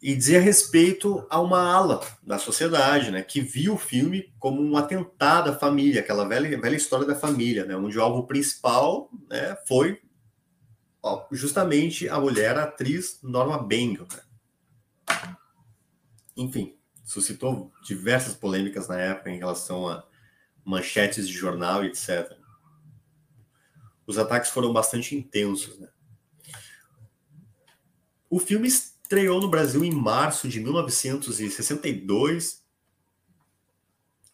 E 0.00 0.14
dizia 0.14 0.40
respeito 0.40 1.26
a 1.28 1.40
uma 1.40 1.60
ala 1.60 2.00
da 2.22 2.38
sociedade, 2.38 3.10
né? 3.10 3.20
Que 3.22 3.40
viu 3.40 3.74
o 3.74 3.78
filme 3.78 4.32
como 4.38 4.62
um 4.62 4.76
atentado 4.76 5.50
à 5.50 5.54
família, 5.54 6.00
aquela 6.00 6.26
velha, 6.28 6.60
velha 6.60 6.76
história 6.76 7.04
da 7.04 7.16
família, 7.16 7.64
né? 7.64 7.74
Onde 7.76 7.98
o 7.98 8.02
alvo 8.02 8.28
principal 8.28 9.10
né, 9.28 9.56
foi 9.66 10.00
ó, 11.02 11.26
justamente 11.32 12.08
a 12.08 12.20
mulher, 12.20 12.56
a 12.56 12.62
atriz 12.62 13.18
Norma 13.24 13.58
Bengel. 13.58 14.06
Né? 14.12 14.22
enfim, 16.38 16.76
suscitou 17.04 17.72
diversas 17.82 18.34
polêmicas 18.34 18.86
na 18.86 18.98
época 18.98 19.30
em 19.30 19.38
relação 19.38 19.88
a 19.88 20.04
manchetes 20.64 21.26
de 21.26 21.34
jornal, 21.34 21.84
etc. 21.84 22.37
Os 24.08 24.16
ataques 24.16 24.50
foram 24.50 24.72
bastante 24.72 25.14
intensos. 25.14 25.78
Né? 25.78 25.86
O 28.30 28.38
filme 28.38 28.66
estreou 28.66 29.38
no 29.38 29.50
Brasil 29.50 29.84
em 29.84 29.92
março 29.92 30.48
de 30.48 30.58
1962 30.60 32.64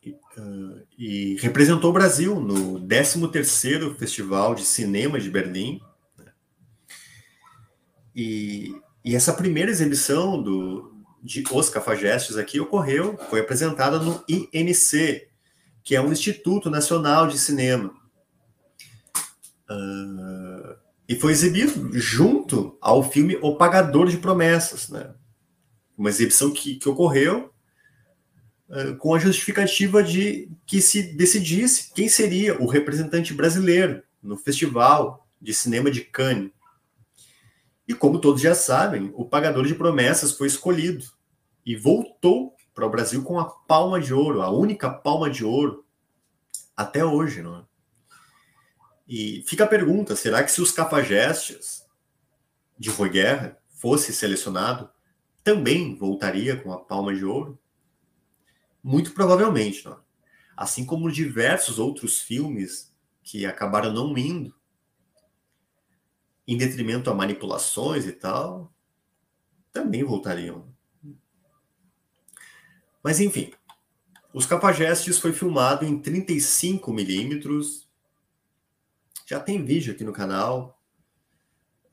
e, 0.01 0.11
uh, 0.11 0.87
e 0.97 1.37
representou 1.41 1.91
o 1.91 1.93
Brasil 1.93 2.39
no 2.39 2.87
13º 2.87 3.97
Festival 3.97 4.55
de 4.55 4.65
Cinema 4.65 5.19
de 5.19 5.29
Berlim. 5.29 5.81
Né? 6.17 6.33
E, 8.15 8.81
e 9.05 9.17
essa 9.17 9.33
primeira 9.33 9.73
exibição 9.73 10.41
do, 10.41 11.05
de 11.21 11.43
Os 11.51 11.69
Cafajestes 11.69 12.37
aqui 12.37 12.61
ocorreu, 12.61 13.19
foi 13.29 13.41
apresentada 13.41 13.99
no 13.99 14.25
INC, 14.29 15.27
que 15.83 15.97
é 15.97 16.01
um 16.01 16.13
Instituto 16.13 16.71
Nacional 16.71 17.27
de 17.27 17.41
Cinema. 17.41 18.04
Uh, 19.71 20.77
e 21.09 21.15
foi 21.17 21.33
exibido 21.33 21.91
junto 21.99 22.77
ao 22.81 23.03
filme 23.03 23.39
O 23.43 23.57
Pagador 23.57 24.09
de 24.09 24.19
Promessas, 24.19 24.89
né? 24.89 25.15
Uma 25.97 26.11
exibição 26.11 26.51
que, 26.51 26.77
que 26.77 26.89
ocorreu 26.89 27.53
uh, 28.69 28.97
com 28.97 29.15
a 29.15 29.19
justificativa 29.19 30.03
de 30.03 30.51
que 30.67 30.81
se 30.81 31.03
decidisse 31.15 31.93
quem 31.95 32.09
seria 32.09 32.61
o 32.61 32.67
representante 32.67 33.33
brasileiro 33.33 34.03
no 34.23 34.37
Festival 34.37 35.27
de 35.41 35.53
Cinema 35.53 35.91
de 35.91 36.01
Cannes. 36.03 36.51
E 37.87 37.93
como 37.93 38.19
todos 38.19 38.41
já 38.41 38.55
sabem, 38.55 39.13
o 39.15 39.27
Pagador 39.27 39.67
de 39.67 39.75
Promessas 39.75 40.33
foi 40.33 40.47
escolhido 40.47 41.05
e 41.67 41.77
voltou 41.77 42.55
para 42.75 42.87
o 42.87 42.91
Brasil 42.91 43.23
com 43.23 43.39
a 43.39 43.45
palma 43.45 44.01
de 44.01 44.13
ouro, 44.13 44.43
a 44.43 44.51
única 44.51 44.91
palma 44.91 45.31
de 45.31 45.45
ouro 45.45 45.85
até 46.77 47.05
hoje, 47.05 47.43
não 47.43 47.59
é? 47.59 47.63
E 49.07 49.45
fica 49.47 49.65
a 49.65 49.69
pergunta: 49.69 50.17
será 50.17 50.43
que 50.43 50.51
se 50.51 50.61
os 50.61 50.73
cafajestes 50.73 51.87
de 52.79 52.91
Rui 52.91 53.11
Guerra 53.11 53.59
fosse 53.69 54.13
selecionado, 54.13 54.91
também 55.43 55.95
voltaria 55.95 56.57
com 56.57 56.73
a 56.73 56.81
palma 56.81 57.15
de 57.15 57.25
ouro? 57.25 57.59
Muito 58.83 59.13
provavelmente, 59.13 59.85
não? 59.85 60.03
Assim 60.57 60.85
como 60.85 61.11
diversos 61.11 61.79
outros 61.79 62.21
filmes 62.21 62.95
que 63.23 63.45
acabaram 63.45 63.93
não 63.93 64.17
indo, 64.17 64.55
em 66.47 66.57
detrimento 66.57 67.11
a 67.11 67.15
manipulações 67.15 68.07
e 68.07 68.13
tal, 68.13 68.73
também 69.73 70.05
voltariam. 70.05 70.73
Mas 73.03 73.21
enfim, 73.21 73.53
Os 74.35 74.47
Cafajestes 74.47 75.19
foi 75.19 75.33
filmado 75.33 75.85
em 75.85 75.97
35 75.97 76.93
milímetros. 76.93 77.89
Já 79.25 79.41
tem 79.41 79.65
vídeo 79.65 79.93
aqui 79.93 80.05
no 80.05 80.13
canal 80.13 80.81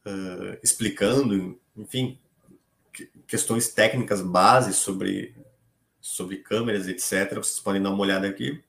uh, 0.06 0.58
explicando, 0.64 1.60
enfim, 1.76 2.20
questões 3.28 3.70
técnicas 3.70 4.22
bases 4.22 4.76
sobre, 4.76 5.36
sobre 6.00 6.38
câmeras, 6.38 6.88
etc. 6.88 7.36
Vocês 7.36 7.60
podem 7.60 7.82
dar 7.82 7.90
uma 7.90 8.02
olhada 8.02 8.28
aqui. 8.28 8.64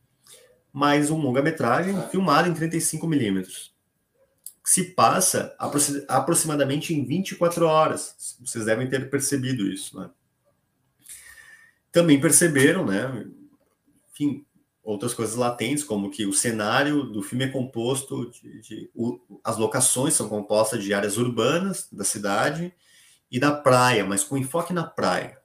Mais 0.72 1.10
um 1.10 1.18
longa-metragem 1.20 1.94
filmado 2.08 2.48
em 2.48 2.54
35 2.54 3.06
milímetros. 3.06 3.74
Se 4.64 4.84
passa 4.94 5.54
aproximadamente 6.08 6.94
em 6.94 7.04
24 7.04 7.66
horas. 7.66 8.38
Vocês 8.40 8.64
devem 8.64 8.88
ter 8.88 9.10
percebido 9.10 9.66
isso, 9.66 9.98
né? 9.98 10.08
também 11.92 12.18
perceberam, 12.18 12.86
né? 12.86 13.26
Enfim, 14.10 14.44
outras 14.82 15.14
coisas 15.14 15.36
latentes, 15.36 15.84
como 15.84 16.10
que 16.10 16.26
o 16.26 16.32
cenário 16.32 17.04
do 17.04 17.22
filme 17.22 17.44
é 17.44 17.48
composto 17.48 18.30
de, 18.30 18.60
de 18.60 18.90
o, 18.94 19.20
as 19.44 19.56
locações 19.56 20.14
são 20.14 20.28
compostas 20.28 20.82
de 20.82 20.92
áreas 20.92 21.16
urbanas 21.16 21.88
da 21.90 22.04
cidade 22.04 22.74
e 23.30 23.38
da 23.38 23.52
praia, 23.52 24.04
mas 24.04 24.24
com 24.24 24.36
enfoque 24.36 24.72
na 24.72 24.84
praia. 24.84 25.40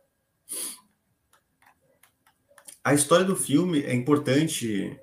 A 2.83 2.93
história 2.93 3.25
do 3.25 3.35
filme 3.35 3.81
é 3.83 3.93
importante 3.93 4.99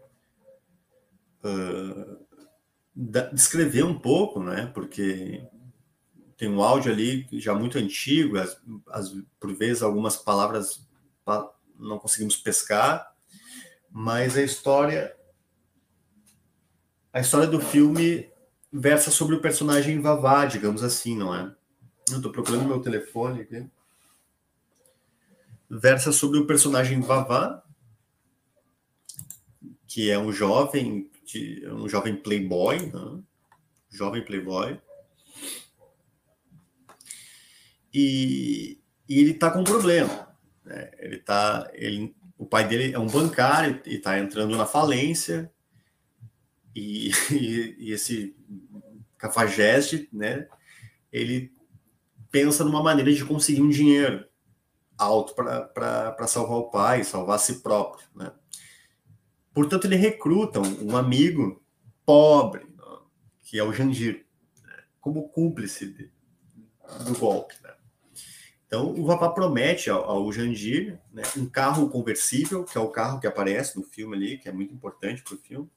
uh, 1.45 2.25
descrever 3.33 3.85
um 3.85 3.99
pouco, 3.99 4.43
né? 4.43 4.67
Porque 4.75 5.47
tem 6.37 6.49
um 6.49 6.63
áudio 6.63 6.91
ali 6.91 7.27
já 7.33 7.55
muito 7.55 7.79
antigo, 7.79 8.39
as, 8.39 8.61
as, 8.91 9.15
por 9.39 9.55
vezes 9.55 9.83
algumas 9.83 10.17
palavras 10.17 10.87
não 11.79 11.99
conseguimos 11.99 12.37
pescar, 12.37 13.14
mas 13.97 14.37
a 14.37 14.43
história 14.43 15.17
a 17.13 17.21
história 17.21 17.47
do 17.47 17.61
filme 17.61 18.29
versa 18.73 19.09
sobre 19.09 19.37
o 19.37 19.41
personagem 19.41 20.01
Vavá, 20.01 20.45
digamos 20.47 20.83
assim, 20.83 21.17
não 21.17 21.33
é? 21.33 21.55
Eu 22.11 22.17
estou 22.17 22.33
procurando 22.33 22.67
meu 22.67 22.81
telefone 22.81 23.43
aqui. 23.43 23.65
Versa 25.71 26.11
sobre 26.11 26.41
o 26.41 26.47
personagem 26.47 27.01
Vavá, 27.01 27.63
que 29.87 30.11
é 30.11 30.19
um 30.19 30.33
jovem, 30.33 31.09
um 31.73 31.89
jovem 31.89 32.17
playboy, 32.17 32.87
né? 32.87 33.23
jovem 33.91 34.25
playboy, 34.25 34.81
e, 37.93 38.81
e 39.09 39.21
ele 39.21 39.31
está 39.31 39.53
com 39.53 39.61
um 39.61 39.65
problema. 39.65 40.37
Né? 40.65 40.91
Ele 40.99 41.19
tá, 41.19 41.71
ele, 41.75 42.13
o 42.45 42.47
pai 42.47 42.69
dele 42.69 42.93
é 42.93 42.99
um 42.99 43.07
bancário 43.07 43.81
e 43.87 43.95
está 43.95 44.19
entrando 44.19 44.55
na 44.55 44.67
falência. 44.67 45.51
E, 46.75 47.11
e, 47.33 47.77
e, 47.79 47.93
esse 47.93 48.37
cafajeste, 49.17 50.09
né? 50.13 50.47
Ele 51.11 51.51
pensa 52.31 52.63
numa 52.63 52.83
maneira 52.83 53.13
de 53.13 53.25
conseguir 53.25 53.63
um 53.63 53.71
dinheiro 53.71 54.27
alto 54.99 55.35
para 55.35 56.27
salvar 56.27 56.59
o 56.59 56.71
pai, 56.71 57.03
salvar 57.03 57.37
a 57.37 57.39
si 57.39 57.63
próprio, 57.63 58.07
né? 58.15 58.31
Portanto, 59.55 59.87
ele 59.87 59.97
recruta 59.97 60.61
um, 60.61 60.97
amigo 60.97 61.65
pobre, 62.05 62.67
que 63.43 63.59
é 63.59 63.63
o 63.63 63.73
Jandir, 63.73 64.27
né? 64.63 64.83
como 65.01 65.29
cúmplice 65.29 65.87
de, 65.87 66.11
do 67.07 67.17
golpe. 67.17 67.55
Né? 67.63 67.73
Então, 68.75 68.91
o 68.91 69.07
Vavá 69.07 69.29
promete 69.29 69.89
ao, 69.89 70.03
ao 70.03 70.33
Jandir 70.33 70.99
né, 71.13 71.23
um 71.37 71.47
carro 71.47 71.89
conversível, 71.89 72.65
que 72.65 72.77
é 72.77 72.81
o 72.81 72.89
carro 72.89 73.21
que 73.21 73.27
aparece 73.29 73.77
no 73.77 73.85
filme 73.85 74.17
ali, 74.17 74.37
que 74.37 74.49
é 74.49 74.53
muito 74.53 74.75
importante 74.75 75.23
para 75.23 75.35
o 75.35 75.39
filme. 75.39 75.71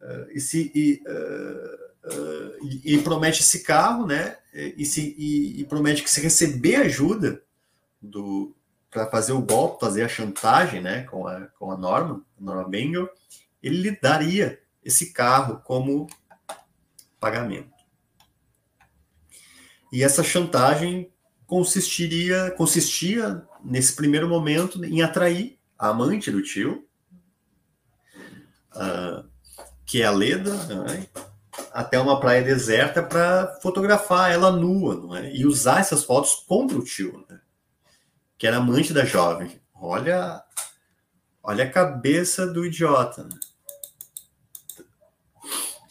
Uh, 0.00 0.30
e, 0.30 0.40
se, 0.40 0.70
e, 0.72 1.02
uh, 1.08 2.08
uh, 2.08 2.56
e, 2.64 2.94
e, 2.94 3.02
promete 3.02 3.40
esse 3.40 3.64
carro, 3.64 4.06
né? 4.06 4.38
E, 4.54 4.84
se, 4.84 5.16
e, 5.18 5.64
promete 5.64 6.04
que 6.04 6.10
se 6.10 6.20
receber 6.20 6.76
ajuda 6.76 7.42
do 8.00 8.54
para 8.88 9.10
fazer 9.10 9.32
o 9.32 9.42
golpe, 9.42 9.80
fazer 9.80 10.04
a 10.04 10.08
chantagem, 10.08 10.80
né? 10.80 11.02
Com 11.02 11.26
a, 11.26 11.48
com 11.58 11.72
a 11.72 11.76
Norma, 11.76 12.24
Norma 12.38 12.68
Bengel, 12.68 13.10
ele 13.60 13.82
lhe 13.82 14.00
daria 14.00 14.62
esse 14.84 15.12
carro 15.12 15.60
como 15.64 16.06
pagamento. 17.18 17.74
E 19.92 20.04
essa 20.04 20.22
chantagem 20.22 21.09
consistiria, 21.50 22.52
consistia, 22.52 23.44
nesse 23.64 23.96
primeiro 23.96 24.28
momento, 24.28 24.84
em 24.84 25.02
atrair 25.02 25.58
a 25.76 25.88
amante 25.88 26.30
do 26.30 26.40
tio, 26.40 26.86
uh, 28.76 29.28
que 29.84 30.00
é 30.00 30.06
a 30.06 30.12
Leda, 30.12 30.54
né, 30.66 31.08
até 31.72 31.98
uma 31.98 32.20
praia 32.20 32.40
deserta 32.40 33.02
para 33.02 33.58
fotografar 33.60 34.30
ela 34.30 34.52
nua 34.52 35.18
é? 35.18 35.34
e 35.34 35.44
usar 35.44 35.80
essas 35.80 36.04
fotos 36.04 36.36
contra 36.46 36.78
o 36.78 36.84
tio, 36.84 37.26
né, 37.28 37.40
que 38.38 38.46
era 38.46 38.58
amante 38.58 38.92
da 38.92 39.04
jovem. 39.04 39.60
Olha, 39.74 40.40
olha 41.42 41.64
a 41.64 41.70
cabeça 41.70 42.46
do 42.46 42.64
idiota. 42.64 43.24
Né? 43.24 43.36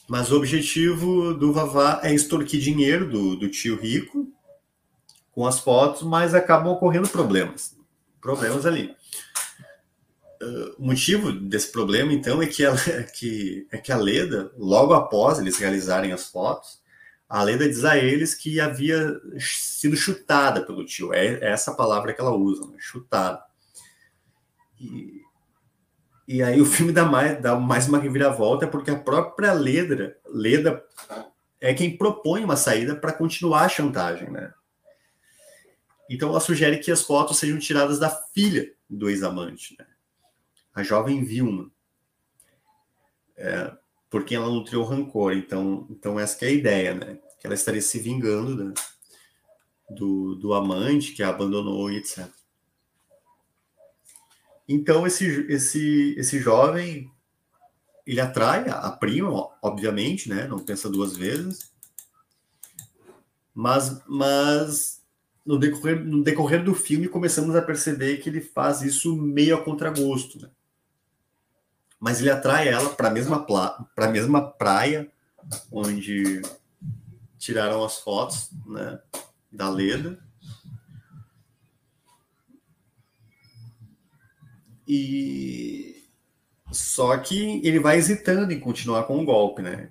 Mas 0.08 0.32
o 0.32 0.38
objetivo 0.38 1.34
do 1.34 1.52
Vavá 1.52 2.00
é 2.02 2.14
extorquir 2.14 2.62
dinheiro 2.62 3.12
do, 3.12 3.36
do 3.36 3.50
tio 3.50 3.76
rico 3.76 4.39
com 5.40 5.48
as 5.48 5.58
fotos, 5.58 6.02
mas 6.02 6.36
acabam 6.36 6.74
ocorrendo 6.74 7.08
problemas. 7.08 7.74
Problemas 8.20 8.66
ali. 8.66 8.94
Uh, 10.42 10.76
o 10.78 10.88
motivo 10.88 11.32
desse 11.32 11.72
problema, 11.72 12.12
então, 12.12 12.42
é 12.42 12.46
que, 12.46 12.62
ela, 12.62 12.76
que, 13.16 13.66
é 13.72 13.78
que 13.78 13.90
a 13.90 13.96
Leda, 13.96 14.52
logo 14.58 14.94
após 14.94 15.40
eles 15.40 15.58
realizarem 15.58 16.12
as 16.12 16.28
fotos, 16.28 16.82
a 17.30 17.42
Leda 17.42 17.70
diz 17.70 17.86
a 17.86 17.98
eles 17.98 18.36
que 18.36 18.60
havia 18.60 19.18
sido 19.40 19.96
chutada 19.96 20.66
pelo 20.66 20.84
tio. 20.84 21.14
É, 21.14 21.36
é 21.36 21.52
essa 21.52 21.74
palavra 21.74 22.12
que 22.12 22.20
ela 22.20 22.36
usa, 22.36 22.68
né? 22.68 22.76
chutada. 22.78 23.42
E, 24.78 25.22
e 26.28 26.44
aí 26.44 26.60
o 26.60 26.66
filme 26.66 26.92
dá 26.92 27.06
mais, 27.06 27.42
dá 27.42 27.56
mais 27.56 27.88
uma 27.88 27.98
reviravolta, 28.00 28.68
porque 28.68 28.92
a 28.92 29.00
própria 29.00 29.54
Leda, 29.54 30.18
Leda 30.28 30.84
é 31.62 31.74
quem 31.74 31.96
propõe 31.96 32.44
uma 32.44 32.58
saída 32.58 32.94
para 32.94 33.14
continuar 33.14 33.62
a 33.62 33.70
chantagem, 33.70 34.30
né? 34.30 34.52
Então 36.10 36.30
ela 36.30 36.40
sugere 36.40 36.80
que 36.80 36.92
as 36.92 37.04
fotos 37.04 37.38
sejam 37.38 37.60
tiradas 37.60 38.00
da 38.00 38.10
filha 38.10 38.74
do 38.90 39.10
ex-amante, 39.10 39.76
né? 39.78 39.86
a 40.74 40.82
jovem 40.82 41.24
Vilma, 41.24 41.70
é, 43.38 43.72
porque 44.10 44.34
ela 44.34 44.48
nutriu 44.48 44.84
rancor. 44.84 45.34
Então, 45.34 45.88
então 45.90 46.20
essa 46.20 46.44
é 46.46 46.48
a 46.48 46.52
ideia, 46.52 46.94
né? 46.96 47.20
Que 47.40 47.46
ela 47.46 47.54
estaria 47.54 47.82
se 47.82 48.00
vingando 48.00 48.64
né? 48.64 48.74
do, 49.90 50.36
do 50.36 50.54
amante 50.54 51.14
que 51.14 51.22
a 51.22 51.30
abandonou 51.30 51.92
e 51.92 51.98
etc. 51.98 52.28
Então 54.68 55.06
esse, 55.06 55.26
esse, 55.52 56.16
esse 56.18 56.40
jovem 56.40 57.12
ele 58.06 58.20
atrai 58.20 58.68
a 58.70 58.90
prima, 58.90 59.30
obviamente, 59.62 60.30
né? 60.30 60.48
Não 60.48 60.60
pensa 60.60 60.90
duas 60.90 61.16
vezes. 61.16 61.72
Mas, 63.54 64.02
mas 64.08 64.99
no 65.50 65.58
decorrer, 65.58 66.06
no 66.06 66.22
decorrer 66.22 66.64
do 66.64 66.76
filme 66.76 67.08
começamos 67.08 67.56
a 67.56 67.62
perceber 67.64 68.18
que 68.18 68.30
ele 68.30 68.40
faz 68.40 68.84
isso 68.84 69.16
meio 69.16 69.56
a 69.56 69.64
contragosto, 69.64 70.40
né? 70.40 70.48
Mas 72.00 72.20
ele 72.20 72.30
atrai 72.30 72.68
ela 72.68 72.92
para 72.92 73.08
a 73.08 73.12
mesma 73.12 73.44
para 73.44 74.06
a 74.06 74.12
mesma 74.12 74.48
praia 74.48 75.12
onde 75.72 76.40
tiraram 77.40 77.84
as 77.84 77.98
fotos, 77.98 78.52
né, 78.64 79.00
da 79.52 79.68
Leda. 79.72 80.20
E 84.88 86.06
só 86.72 87.18
que 87.18 87.60
ele 87.66 87.80
vai 87.80 87.98
hesitando 87.98 88.54
em 88.54 88.60
continuar 88.60 89.06
com 89.06 89.20
o 89.20 89.26
golpe, 89.26 89.64
né? 89.64 89.90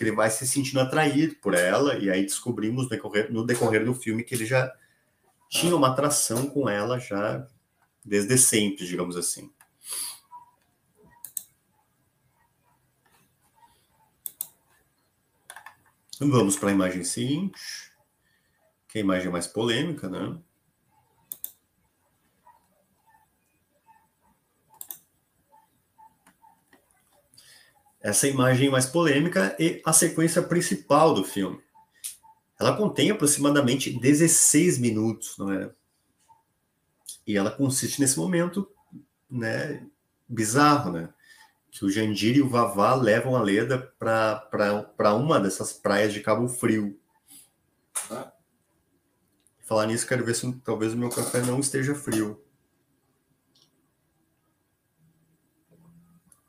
Ele 0.00 0.10
vai 0.10 0.28
se 0.28 0.44
sentindo 0.44 0.80
atraído 0.80 1.36
por 1.36 1.54
ela, 1.54 1.96
e 1.98 2.10
aí 2.10 2.22
descobrimos 2.22 2.84
no 2.84 2.90
decorrer, 2.90 3.32
no 3.32 3.46
decorrer 3.46 3.84
do 3.84 3.94
filme 3.94 4.24
que 4.24 4.34
ele 4.34 4.44
já 4.44 4.72
tinha 5.48 5.74
uma 5.74 5.88
atração 5.88 6.48
com 6.48 6.68
ela 6.68 6.98
já 6.98 7.46
desde 8.04 8.36
sempre, 8.38 8.86
digamos 8.86 9.16
assim. 9.16 9.52
Vamos 16.20 16.56
para 16.56 16.70
a 16.70 16.72
imagem 16.72 17.04
seguinte, 17.04 17.92
que 18.88 18.98
é 18.98 19.00
a 19.00 19.04
imagem 19.04 19.30
mais 19.30 19.46
polêmica, 19.46 20.08
né? 20.08 20.38
essa 28.00 28.28
imagem 28.28 28.70
mais 28.70 28.86
polêmica 28.86 29.56
e 29.58 29.82
a 29.84 29.92
sequência 29.92 30.42
principal 30.42 31.14
do 31.14 31.24
filme. 31.24 31.60
Ela 32.58 32.76
contém 32.76 33.10
aproximadamente 33.10 33.90
16 33.98 34.78
minutos, 34.78 35.38
não 35.38 35.52
é? 35.52 35.70
E 37.26 37.36
ela 37.36 37.50
consiste 37.50 38.00
nesse 38.00 38.18
momento, 38.18 38.68
né, 39.30 39.86
bizarro, 40.28 40.90
né? 40.90 41.14
Que 41.70 41.84
o 41.84 41.90
Jandir 41.90 42.36
e 42.36 42.42
o 42.42 42.48
Vavá 42.48 42.94
levam 42.94 43.36
a 43.36 43.42
Leda 43.42 43.78
para 43.98 45.14
uma 45.14 45.38
dessas 45.38 45.72
praias 45.72 46.12
de 46.12 46.20
Cabo 46.20 46.48
Frio. 46.48 46.98
Ah. 48.10 48.32
Falar 49.64 49.86
nisso, 49.86 50.06
quero 50.06 50.24
ver 50.24 50.34
se 50.34 50.50
talvez 50.60 50.94
o 50.94 50.96
meu 50.96 51.10
café 51.10 51.42
não 51.42 51.60
esteja 51.60 51.94
frio. 51.94 52.42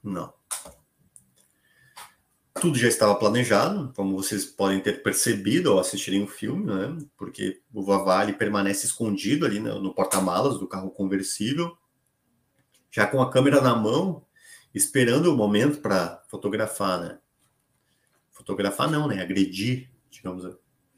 Não. 0.01 0.33
Tudo 2.61 2.77
já 2.77 2.87
estava 2.89 3.15
planejado, 3.15 3.93
como 3.95 4.17
vocês 4.17 4.45
podem 4.45 4.81
ter 4.81 5.01
percebido 5.01 5.71
ao 5.71 5.79
assistirem 5.79 6.23
o 6.23 6.27
filme, 6.27 6.65
né? 6.65 6.97
Porque 7.17 7.61
o 7.73 7.83
Vavali 7.83 8.33
permanece 8.33 8.85
escondido 8.85 9.45
ali 9.45 9.59
no, 9.59 9.81
no 9.81 9.93
porta-malas 9.93 10.59
do 10.59 10.67
carro 10.67 10.91
conversível, 10.91 11.77
já 12.91 13.07
com 13.07 13.21
a 13.21 13.31
câmera 13.31 13.61
na 13.61 13.73
mão, 13.75 14.25
esperando 14.73 15.33
o 15.33 15.37
momento 15.37 15.79
para 15.79 16.21
fotografar, 16.27 16.99
né? 16.99 17.19
Fotografar 18.31 18.91
não, 18.91 19.07
né? 19.07 19.21
Agredir, 19.21 19.89
digamos. 20.09 20.43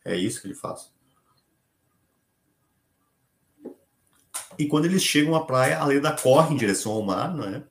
É 0.04 0.16
isso 0.16 0.42
que 0.42 0.48
ele 0.48 0.56
faz. 0.56 0.92
E 4.58 4.68
quando 4.68 4.86
eles 4.86 5.04
chegam 5.04 5.36
à 5.36 5.46
praia, 5.46 5.80
a 5.80 5.86
Leda 5.86 6.12
corre 6.12 6.54
em 6.54 6.58
direção 6.58 6.92
ao 6.92 7.04
mar, 7.04 7.36
não 7.36 7.46
é? 7.46 7.64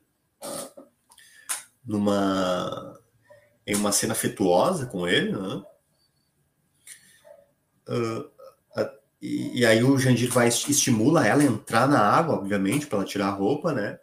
Numa 1.85 3.00
em 3.71 3.75
uma 3.75 3.91
cena 3.91 4.13
afetuosa 4.13 4.85
com 4.85 5.07
ele, 5.07 5.31
né? 5.31 5.63
Uh, 7.87 8.19
uh, 8.19 8.89
e, 9.21 9.59
e, 9.59 9.65
aí 9.65 9.83
o 9.83 9.97
Jandir 9.97 10.31
vai 10.31 10.47
estimula 10.47 11.25
ela 11.25 11.41
a 11.41 11.45
entrar 11.45 11.87
na 11.87 11.99
água, 11.99 12.35
obviamente, 12.35 12.85
para 12.85 12.99
ela 12.99 13.07
tirar 13.07 13.27
a 13.27 13.33
roupa, 13.33 13.73
né? 13.73 13.99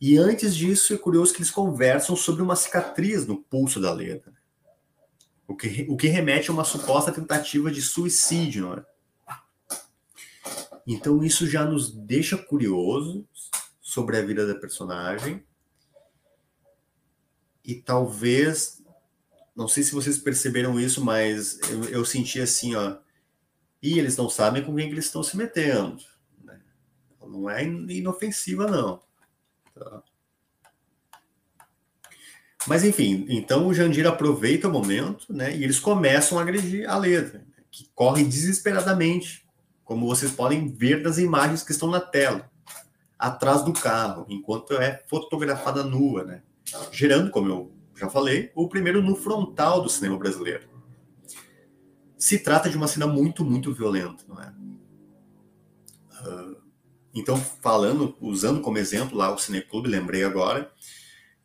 E 0.00 0.16
antes 0.18 0.54
disso, 0.54 0.94
é 0.94 0.98
curioso 0.98 1.32
que 1.32 1.38
eles 1.38 1.50
conversam 1.50 2.16
sobre 2.16 2.42
uma 2.42 2.56
cicatriz 2.56 3.26
no 3.26 3.42
pulso 3.42 3.80
da 3.80 3.92
Leda. 3.92 4.34
O 5.46 5.54
que, 5.54 5.86
o 5.88 5.96
que 5.96 6.08
remete 6.08 6.50
a 6.50 6.52
uma 6.52 6.64
suposta 6.64 7.12
tentativa 7.12 7.70
de 7.70 7.80
suicídio, 7.80 8.66
não 8.66 8.74
é? 8.74 8.84
Então 10.86 11.22
isso 11.22 11.46
já 11.46 11.64
nos 11.64 11.90
deixa 11.90 12.36
curiosos 12.36 13.24
sobre 13.80 14.16
a 14.16 14.22
vida 14.22 14.46
da 14.46 14.54
personagem 14.54 15.44
e 17.66 17.74
talvez, 17.74 18.80
não 19.56 19.66
sei 19.66 19.82
se 19.82 19.92
vocês 19.92 20.18
perceberam 20.18 20.78
isso, 20.78 21.02
mas 21.02 21.58
eu, 21.70 21.84
eu 21.84 22.04
senti 22.04 22.38
assim, 22.40 22.74
ó, 22.74 22.98
e 23.82 23.98
eles 23.98 24.16
não 24.16 24.28
sabem 24.28 24.62
com 24.62 24.76
quem 24.76 24.90
eles 24.90 25.06
estão 25.06 25.22
se 25.22 25.36
metendo. 25.36 26.02
Né? 26.44 26.60
Não 27.22 27.48
é 27.48 27.64
inofensiva, 27.64 28.66
não. 28.66 29.00
Tá? 29.74 30.02
Mas 32.66 32.84
enfim, 32.84 33.24
então 33.28 33.66
o 33.66 33.72
Jandir 33.72 34.06
aproveita 34.06 34.68
o 34.68 34.72
momento, 34.72 35.32
né? 35.32 35.56
E 35.56 35.62
eles 35.62 35.78
começam 35.78 36.38
a 36.38 36.42
agredir 36.42 36.88
a 36.90 36.98
letra, 36.98 37.46
que 37.70 37.88
corre 37.94 38.24
desesperadamente, 38.24 39.46
como 39.84 40.06
vocês 40.06 40.32
podem 40.32 40.68
ver 40.68 41.02
das 41.02 41.16
imagens 41.16 41.62
que 41.62 41.70
estão 41.70 41.88
na 41.88 42.00
tela, 42.00 42.50
atrás 43.16 43.64
do 43.64 43.72
carro, 43.72 44.26
enquanto 44.28 44.74
é 44.74 45.02
fotografada 45.06 45.84
nua, 45.84 46.24
né? 46.24 46.42
gerando, 46.90 47.30
como 47.30 47.48
eu 47.48 47.75
já 47.96 48.08
falei, 48.10 48.52
o 48.54 48.68
primeiro 48.68 49.02
no 49.02 49.16
frontal 49.16 49.82
do 49.82 49.88
cinema 49.88 50.18
brasileiro. 50.18 50.68
Se 52.18 52.38
trata 52.38 52.68
de 52.68 52.76
uma 52.76 52.88
cena 52.88 53.06
muito, 53.06 53.44
muito 53.44 53.72
violenta, 53.72 54.24
não 54.28 54.40
é? 54.40 54.54
Uh, 56.22 56.56
então, 57.14 57.36
falando, 57.36 58.14
usando 58.20 58.60
como 58.60 58.78
exemplo 58.78 59.16
lá 59.16 59.32
o 59.32 59.38
Cineclube, 59.38 59.88
lembrei 59.88 60.24
agora, 60.24 60.70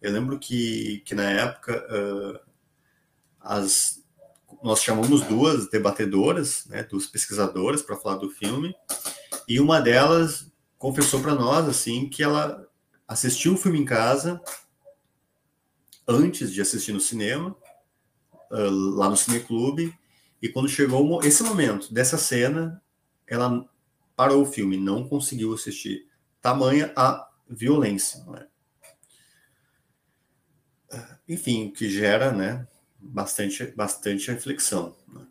eu 0.01 0.11
lembro 0.11 0.37
que, 0.37 1.01
que 1.05 1.15
na 1.15 1.29
época 1.29 1.85
uh, 1.89 2.39
as, 3.39 4.03
nós 4.61 4.81
chamamos 4.81 5.21
duas 5.21 5.69
debatedoras, 5.69 6.65
né, 6.65 6.83
duas 6.83 7.05
pesquisadoras 7.05 7.81
para 7.81 7.95
falar 7.95 8.17
do 8.17 8.29
filme, 8.29 8.75
e 9.47 9.59
uma 9.59 9.79
delas 9.79 10.51
confessou 10.77 11.21
para 11.21 11.35
nós 11.35 11.67
assim 11.67 12.09
que 12.09 12.23
ela 12.23 12.67
assistiu 13.07 13.53
o 13.53 13.57
filme 13.57 13.79
em 13.79 13.85
casa 13.85 14.41
antes 16.11 16.51
de 16.51 16.61
assistir 16.61 16.91
no 16.91 16.99
cinema, 16.99 17.55
uh, 18.51 18.69
lá 18.95 19.09
no 19.09 19.17
Cineclube, 19.17 19.97
e 20.41 20.49
quando 20.49 20.67
chegou 20.67 21.23
esse 21.23 21.43
momento 21.43 21.93
dessa 21.93 22.17
cena, 22.17 22.81
ela 23.27 23.65
parou 24.15 24.41
o 24.41 24.45
filme, 24.45 24.77
não 24.77 25.07
conseguiu 25.07 25.53
assistir. 25.53 26.07
Tamanha 26.41 26.91
a 26.95 27.29
violência, 27.47 28.23
não 28.25 28.35
é? 28.35 28.47
Enfim, 31.27 31.67
o 31.67 31.71
que 31.71 31.89
gera, 31.89 32.31
né, 32.31 32.67
bastante, 32.99 33.65
bastante 33.67 34.29
reflexão. 34.29 34.95
Né? 35.07 35.25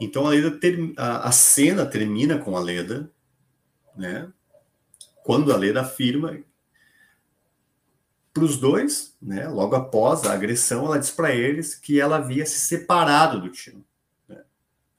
Então 0.00 0.26
a, 0.26 0.30
Leda 0.30 0.50
ter, 0.58 0.94
a, 0.96 1.28
a, 1.28 1.32
cena 1.32 1.84
termina 1.84 2.38
com 2.38 2.56
a 2.56 2.60
Leda, 2.60 3.10
né? 3.96 4.32
Quando 5.24 5.52
a 5.52 5.56
Leda 5.56 5.82
afirma 5.82 6.38
para 8.38 8.44
os 8.44 8.56
dois, 8.56 9.16
né, 9.20 9.48
logo 9.48 9.74
após 9.74 10.24
a 10.24 10.32
agressão, 10.32 10.86
ela 10.86 10.98
diz 10.98 11.10
para 11.10 11.34
eles 11.34 11.74
que 11.74 12.00
ela 12.00 12.18
havia 12.18 12.46
se 12.46 12.60
separado 12.60 13.40
do 13.40 13.50
tio. 13.50 13.84
Né? 14.28 14.44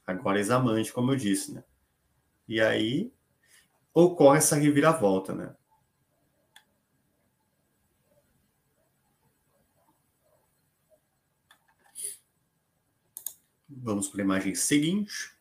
Agora 0.06 0.38
ex-amante, 0.38 0.92
como 0.92 1.14
eu 1.14 1.16
disse. 1.16 1.54
Né? 1.54 1.64
E 2.46 2.60
aí 2.60 3.14
ocorre 3.94 4.40
essa 4.40 4.58
reviravolta. 4.58 5.34
Né? 5.34 5.56
Vamos 13.70 14.10
para 14.10 14.22
a 14.22 14.26
imagem 14.26 14.54
seguinte. 14.54 15.34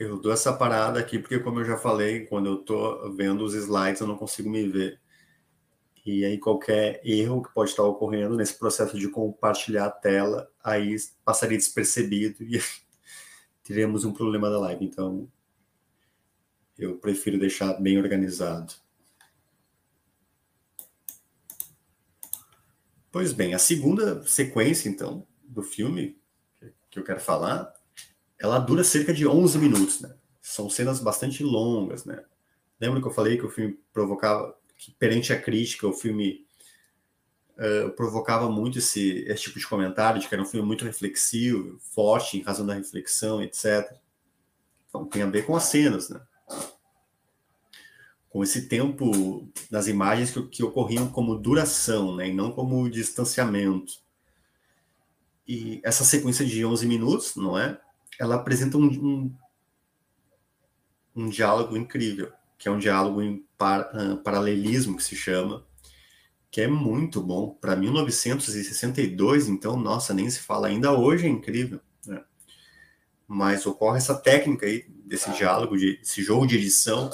Eu 0.00 0.18
dou 0.18 0.32
essa 0.32 0.50
parada 0.50 0.98
aqui 0.98 1.18
porque, 1.18 1.38
como 1.38 1.60
eu 1.60 1.64
já 1.66 1.76
falei, 1.76 2.24
quando 2.24 2.46
eu 2.46 2.60
estou 2.60 3.14
vendo 3.14 3.44
os 3.44 3.52
slides, 3.52 4.00
eu 4.00 4.06
não 4.06 4.16
consigo 4.16 4.48
me 4.48 4.66
ver. 4.66 4.98
E 6.06 6.24
aí 6.24 6.38
qualquer 6.38 7.02
erro 7.04 7.42
que 7.42 7.52
pode 7.52 7.68
estar 7.68 7.82
ocorrendo 7.82 8.34
nesse 8.34 8.58
processo 8.58 8.98
de 8.98 9.10
compartilhar 9.10 9.84
a 9.84 9.90
tela, 9.90 10.50
aí 10.64 10.96
passaria 11.22 11.58
despercebido 11.58 12.42
e 12.42 12.62
teremos 13.62 14.02
um 14.06 14.12
problema 14.14 14.48
da 14.48 14.58
live. 14.60 14.86
Então, 14.86 15.30
eu 16.78 16.96
prefiro 16.96 17.38
deixar 17.38 17.74
bem 17.74 17.98
organizado. 17.98 18.72
Pois 23.12 23.34
bem, 23.34 23.52
a 23.52 23.58
segunda 23.58 24.26
sequência, 24.26 24.88
então, 24.88 25.26
do 25.42 25.62
filme 25.62 26.18
que 26.90 26.98
eu 26.98 27.04
quero 27.04 27.20
falar, 27.20 27.70
ela 28.40 28.58
dura 28.58 28.82
cerca 28.82 29.12
de 29.12 29.26
11 29.26 29.58
minutos, 29.58 30.00
né? 30.00 30.14
São 30.40 30.70
cenas 30.70 31.00
bastante 31.00 31.44
longas, 31.44 32.04
né? 32.04 32.24
Lembra 32.80 33.00
que 33.00 33.06
eu 33.06 33.12
falei 33.12 33.36
que 33.36 33.44
o 33.44 33.50
filme 33.50 33.78
provocava, 33.92 34.56
que 34.76 34.90
perante 34.92 35.32
a 35.32 35.40
crítica, 35.40 35.86
o 35.86 35.92
filme 35.92 36.46
uh, 37.58 37.90
provocava 37.90 38.50
muito 38.50 38.78
esse, 38.78 39.24
esse 39.26 39.42
tipo 39.42 39.58
de 39.58 39.68
comentário, 39.68 40.20
de 40.20 40.26
que 40.26 40.34
era 40.34 40.42
um 40.42 40.46
filme 40.46 40.66
muito 40.66 40.84
reflexivo, 40.84 41.78
forte 41.78 42.38
em 42.38 42.42
razão 42.42 42.66
da 42.66 42.74
reflexão, 42.74 43.42
etc. 43.42 43.94
Então 44.88 45.04
tem 45.04 45.22
a 45.22 45.26
ver 45.26 45.44
com 45.44 45.54
as 45.54 45.64
cenas, 45.64 46.08
né? 46.08 46.20
com 48.30 48.44
esse 48.44 48.68
tempo 48.68 49.46
das 49.68 49.88
imagens 49.88 50.30
que, 50.30 50.40
que 50.46 50.62
ocorriam 50.62 51.08
como 51.08 51.36
duração, 51.36 52.14
né, 52.14 52.28
e 52.28 52.32
não 52.32 52.52
como 52.52 52.88
distanciamento. 52.88 53.94
E 55.46 55.80
essa 55.82 56.04
sequência 56.04 56.46
de 56.46 56.64
11 56.64 56.86
minutos, 56.86 57.34
não 57.34 57.58
é? 57.58 57.78
Ela 58.20 58.34
apresenta 58.34 58.76
um, 58.76 58.84
um, 58.84 59.36
um 61.16 61.28
diálogo 61.30 61.74
incrível, 61.74 62.30
que 62.58 62.68
é 62.68 62.70
um 62.70 62.78
diálogo 62.78 63.22
em 63.22 63.42
par, 63.56 63.90
uh, 63.94 64.18
paralelismo, 64.18 64.98
que 64.98 65.02
se 65.02 65.16
chama, 65.16 65.66
que 66.50 66.60
é 66.60 66.68
muito 66.68 67.22
bom. 67.22 67.56
Para 67.58 67.74
1962, 67.74 69.48
então, 69.48 69.74
nossa, 69.74 70.12
nem 70.12 70.28
se 70.28 70.40
fala 70.40 70.68
ainda 70.68 70.92
hoje, 70.92 71.24
é 71.26 71.30
incrível. 71.30 71.80
Né? 72.06 72.22
Mas 73.26 73.64
ocorre 73.64 73.96
essa 73.96 74.14
técnica 74.14 74.66
aí, 74.66 74.84
desse 75.06 75.32
diálogo, 75.32 75.78
de, 75.78 75.96
desse 75.96 76.22
jogo 76.22 76.46
de 76.46 76.56
edição, 76.56 77.08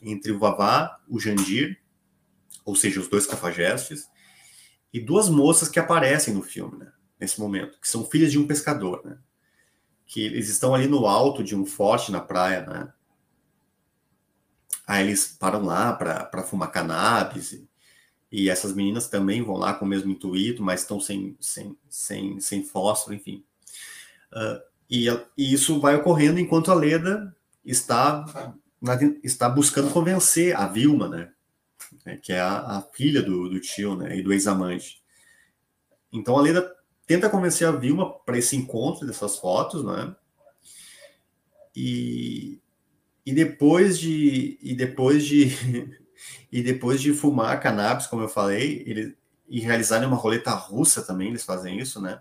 entre 0.00 0.32
o 0.32 0.38
Vavá, 0.38 0.98
o 1.06 1.20
Jandir, 1.20 1.78
ou 2.64 2.74
seja, 2.74 3.00
os 3.00 3.08
dois 3.08 3.26
cafajestes, 3.26 4.08
e 4.92 4.98
duas 4.98 5.28
moças 5.28 5.68
que 5.68 5.78
aparecem 5.78 6.32
no 6.32 6.40
filme, 6.40 6.78
né, 6.78 6.90
nesse 7.20 7.38
momento, 7.38 7.78
que 7.78 7.86
são 7.86 8.06
filhas 8.06 8.32
de 8.32 8.38
um 8.38 8.46
pescador, 8.46 9.04
né, 9.04 9.18
que 10.06 10.22
eles 10.24 10.48
estão 10.48 10.74
ali 10.74 10.86
no 10.86 11.06
alto 11.06 11.42
de 11.42 11.56
um 11.56 11.66
forte 11.66 12.12
na 12.12 12.20
praia, 12.20 12.64
né, 12.66 12.92
aí 14.86 15.04
eles 15.04 15.26
param 15.26 15.64
lá 15.64 15.92
para 15.92 16.42
fumar 16.44 16.70
cannabis, 16.70 17.52
e, 17.52 17.68
e, 18.30 18.48
essas 18.48 18.72
meninas 18.72 19.08
também 19.08 19.42
vão 19.42 19.56
lá 19.56 19.74
com 19.74 19.84
o 19.84 19.88
mesmo 19.88 20.10
intuito, 20.10 20.62
mas 20.62 20.80
estão 20.82 21.00
sem, 21.00 21.36
sem, 21.40 21.76
sem, 21.88 22.40
sem 22.40 22.64
fósforo, 22.64 23.14
enfim. 23.14 23.44
Uh, 24.32 24.60
e, 24.88 25.08
e 25.36 25.52
isso 25.52 25.80
vai 25.80 25.96
ocorrendo 25.96 26.38
enquanto 26.38 26.70
a 26.70 26.74
Leda 26.74 27.34
está 27.64 28.54
está 29.22 29.48
buscando 29.48 29.90
convencer 29.90 30.54
a 30.56 30.66
Vilma, 30.66 31.08
né? 31.08 31.32
É, 32.04 32.16
que 32.16 32.32
é 32.32 32.40
a, 32.40 32.58
a 32.58 32.82
filha 32.92 33.22
do, 33.22 33.48
do, 33.48 33.60
tio, 33.60 33.96
né? 33.96 34.16
E 34.16 34.22
do 34.22 34.32
ex-amante. 34.32 35.02
Então 36.12 36.36
a 36.36 36.42
Leda 36.42 36.75
tenta 37.06 37.30
convencer 37.30 37.66
a 37.66 37.72
Vilma 37.72 38.12
para 38.20 38.38
esse 38.38 38.56
encontro 38.56 39.06
dessas 39.06 39.38
fotos, 39.38 39.84
né? 39.84 40.14
E, 41.74 42.60
e 43.24 43.32
depois 43.32 43.98
de 43.98 44.58
e 44.62 44.74
depois 44.74 45.24
de 45.24 45.96
e 46.50 46.62
depois 46.62 47.00
de 47.00 47.12
fumar 47.12 47.60
cannabis, 47.60 48.06
como 48.06 48.22
eu 48.22 48.28
falei, 48.28 49.14
e 49.48 49.60
realizarem 49.60 50.08
uma 50.08 50.16
roleta 50.16 50.50
russa 50.50 51.02
também, 51.02 51.28
eles 51.28 51.44
fazem 51.44 51.78
isso, 51.78 52.00
né? 52.00 52.20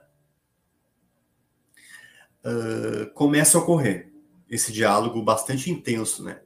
Uh, 2.43 3.10
começa 3.13 3.58
a 3.58 3.62
ocorrer 3.62 4.12
esse 4.48 4.71
diálogo 4.71 5.21
bastante 5.24 5.71
intenso, 5.71 6.24
né? 6.24 6.39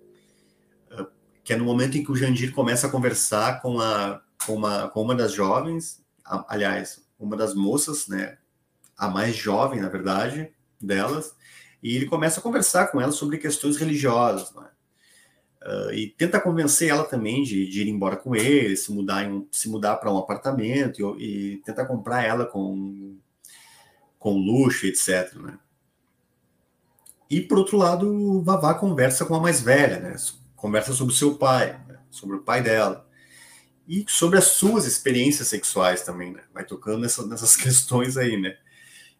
que 1.49 1.53
é 1.53 1.57
no 1.57 1.65
momento 1.65 1.97
em 1.97 2.03
que 2.03 2.11
o 2.11 2.15
Jandir 2.15 2.53
começa 2.53 2.85
a 2.85 2.91
conversar 2.91 3.59
com, 3.59 3.81
a, 3.81 4.21
com, 4.45 4.53
uma, 4.53 4.87
com 4.89 5.01
uma 5.01 5.15
das 5.15 5.33
jovens, 5.33 5.99
a, 6.23 6.45
aliás, 6.47 7.08
uma 7.19 7.35
das 7.35 7.53
moças, 7.53 8.07
né, 8.07 8.37
a 8.97 9.07
mais 9.07 9.35
jovem, 9.35 9.81
na 9.81 9.89
verdade, 9.89 10.51
delas, 10.79 11.35
e 11.83 11.95
ele 11.95 12.05
começa 12.05 12.39
a 12.39 12.43
conversar 12.43 12.87
com 12.87 12.99
ela 12.99 13.11
sobre 13.11 13.37
questões 13.37 13.77
religiosas, 13.77 14.53
né? 14.53 14.67
Uh, 15.61 15.91
e 15.91 16.07
tenta 16.07 16.39
convencer 16.39 16.89
ela 16.89 17.03
também 17.03 17.43
de, 17.43 17.67
de, 17.67 17.81
ir 17.81 17.89
embora 17.89 18.15
com 18.15 18.33
ele, 18.33 18.77
se 18.77 18.93
mudar, 18.93 19.25
em, 19.25 19.45
se 19.51 19.67
mudar 19.67 19.97
para 19.97 20.11
um 20.11 20.17
apartamento 20.17 21.17
e, 21.19 21.53
e 21.53 21.57
tenta 21.57 21.85
comprar 21.85 22.23
ela 22.23 22.45
com, 22.45 23.17
com 24.17 24.37
luxo, 24.37 24.85
etc. 24.85 25.33
Né? 25.35 25.59
E 27.29 27.41
por 27.41 27.57
outro 27.57 27.75
lado, 27.75 28.07
o 28.07 28.41
Vavá 28.41 28.73
conversa 28.73 29.25
com 29.25 29.35
a 29.35 29.39
mais 29.39 29.59
velha, 29.59 29.99
né? 29.99 30.15
conversa 30.55 30.93
sobre 30.93 31.13
o 31.13 31.17
seu 31.17 31.35
pai, 31.35 31.77
né? 31.89 31.99
sobre 32.09 32.37
o 32.37 32.41
pai 32.41 32.63
dela. 32.63 33.08
E 33.89 34.05
sobre 34.07 34.37
as 34.37 34.45
suas 34.45 34.85
experiências 34.85 35.47
sexuais 35.47 36.03
também, 36.03 36.31
né? 36.31 36.43
Vai 36.53 36.63
tocando 36.63 36.99
nessa, 36.99 37.25
nessas 37.25 37.57
questões 37.57 38.17
aí, 38.17 38.37
né? 38.37 38.55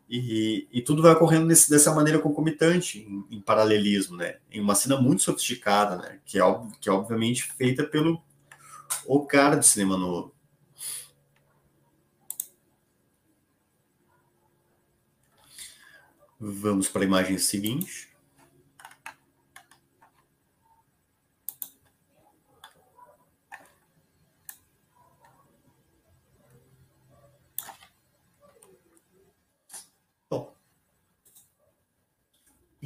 E, 0.08 0.68
e 0.72 0.82
tudo 0.84 1.02
vai 1.02 1.12
ocorrendo 1.14 1.48
nesse, 1.48 1.72
dessa 1.72 1.94
maneira 1.94 2.20
concomitante, 2.20 3.00
em, 3.00 3.38
em, 3.38 3.42
paralelismo, 3.42 4.16
né? 4.16 4.38
Em 4.52 4.62
uma 4.62 4.76
cena 4.76 5.02
muito 5.02 5.24
sofisticada, 5.24 5.98
né? 5.98 6.20
Que 6.24 6.40
é, 6.40 6.44
que 6.80 6.88
é 6.88 6.92
obviamente 6.92 7.44
feita 7.54 7.84
pelo 7.84 8.24
o 9.08 9.26
cara 9.26 9.56
do 9.56 9.66
cinema 9.66 9.98
novo. 9.98 10.36
Vamos 16.40 16.88
para 16.88 17.02
a 17.02 17.06
imagem 17.06 17.40
seguinte. 17.40 18.09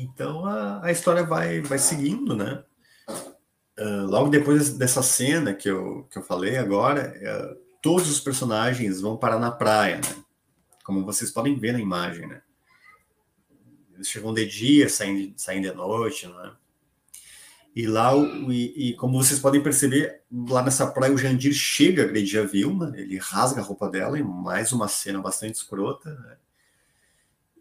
Então 0.03 0.45
a, 0.45 0.85
a 0.85 0.91
história 0.91 1.23
vai, 1.23 1.61
vai 1.61 1.79
seguindo, 1.79 2.35
né? 2.35 2.63
Uh, 3.79 4.05
logo 4.05 4.29
depois 4.29 4.77
dessa 4.77 5.01
cena 5.01 5.53
que 5.53 5.69
eu, 5.69 6.07
que 6.11 6.19
eu 6.19 6.23
falei 6.23 6.57
agora, 6.57 7.15
uh, 7.17 7.63
todos 7.81 8.09
os 8.09 8.19
personagens 8.19 9.01
vão 9.01 9.17
parar 9.17 9.39
na 9.39 9.49
praia, 9.49 9.97
né? 9.97 10.23
Como 10.83 11.05
vocês 11.05 11.31
podem 11.31 11.57
ver 11.57 11.71
na 11.71 11.79
imagem, 11.79 12.27
né? 12.27 12.41
Eles 13.95 14.09
chegam 14.09 14.33
de 14.33 14.45
dia, 14.45 14.89
saem, 14.89 15.33
saem 15.37 15.61
de 15.61 15.71
noite, 15.71 16.27
né? 16.27 16.51
E 17.75 17.87
lá, 17.87 18.13
e, 18.15 18.89
e, 18.89 18.95
como 18.95 19.23
vocês 19.23 19.39
podem 19.39 19.63
perceber, 19.63 20.21
lá 20.31 20.61
nessa 20.61 20.85
praia 20.85 21.11
o 21.11 21.17
Jandir 21.17 21.53
chega 21.53 22.03
a 22.03 22.05
agredir 22.05 22.39
a 22.39 22.45
Vilma, 22.45 22.93
ele 22.95 23.17
rasga 23.17 23.61
a 23.61 23.63
roupa 23.63 23.89
dela 23.89 24.19
em 24.19 24.23
mais 24.23 24.71
uma 24.71 24.87
cena 24.87 25.19
bastante 25.19 25.55
escrota, 25.55 26.13
né? 26.13 26.37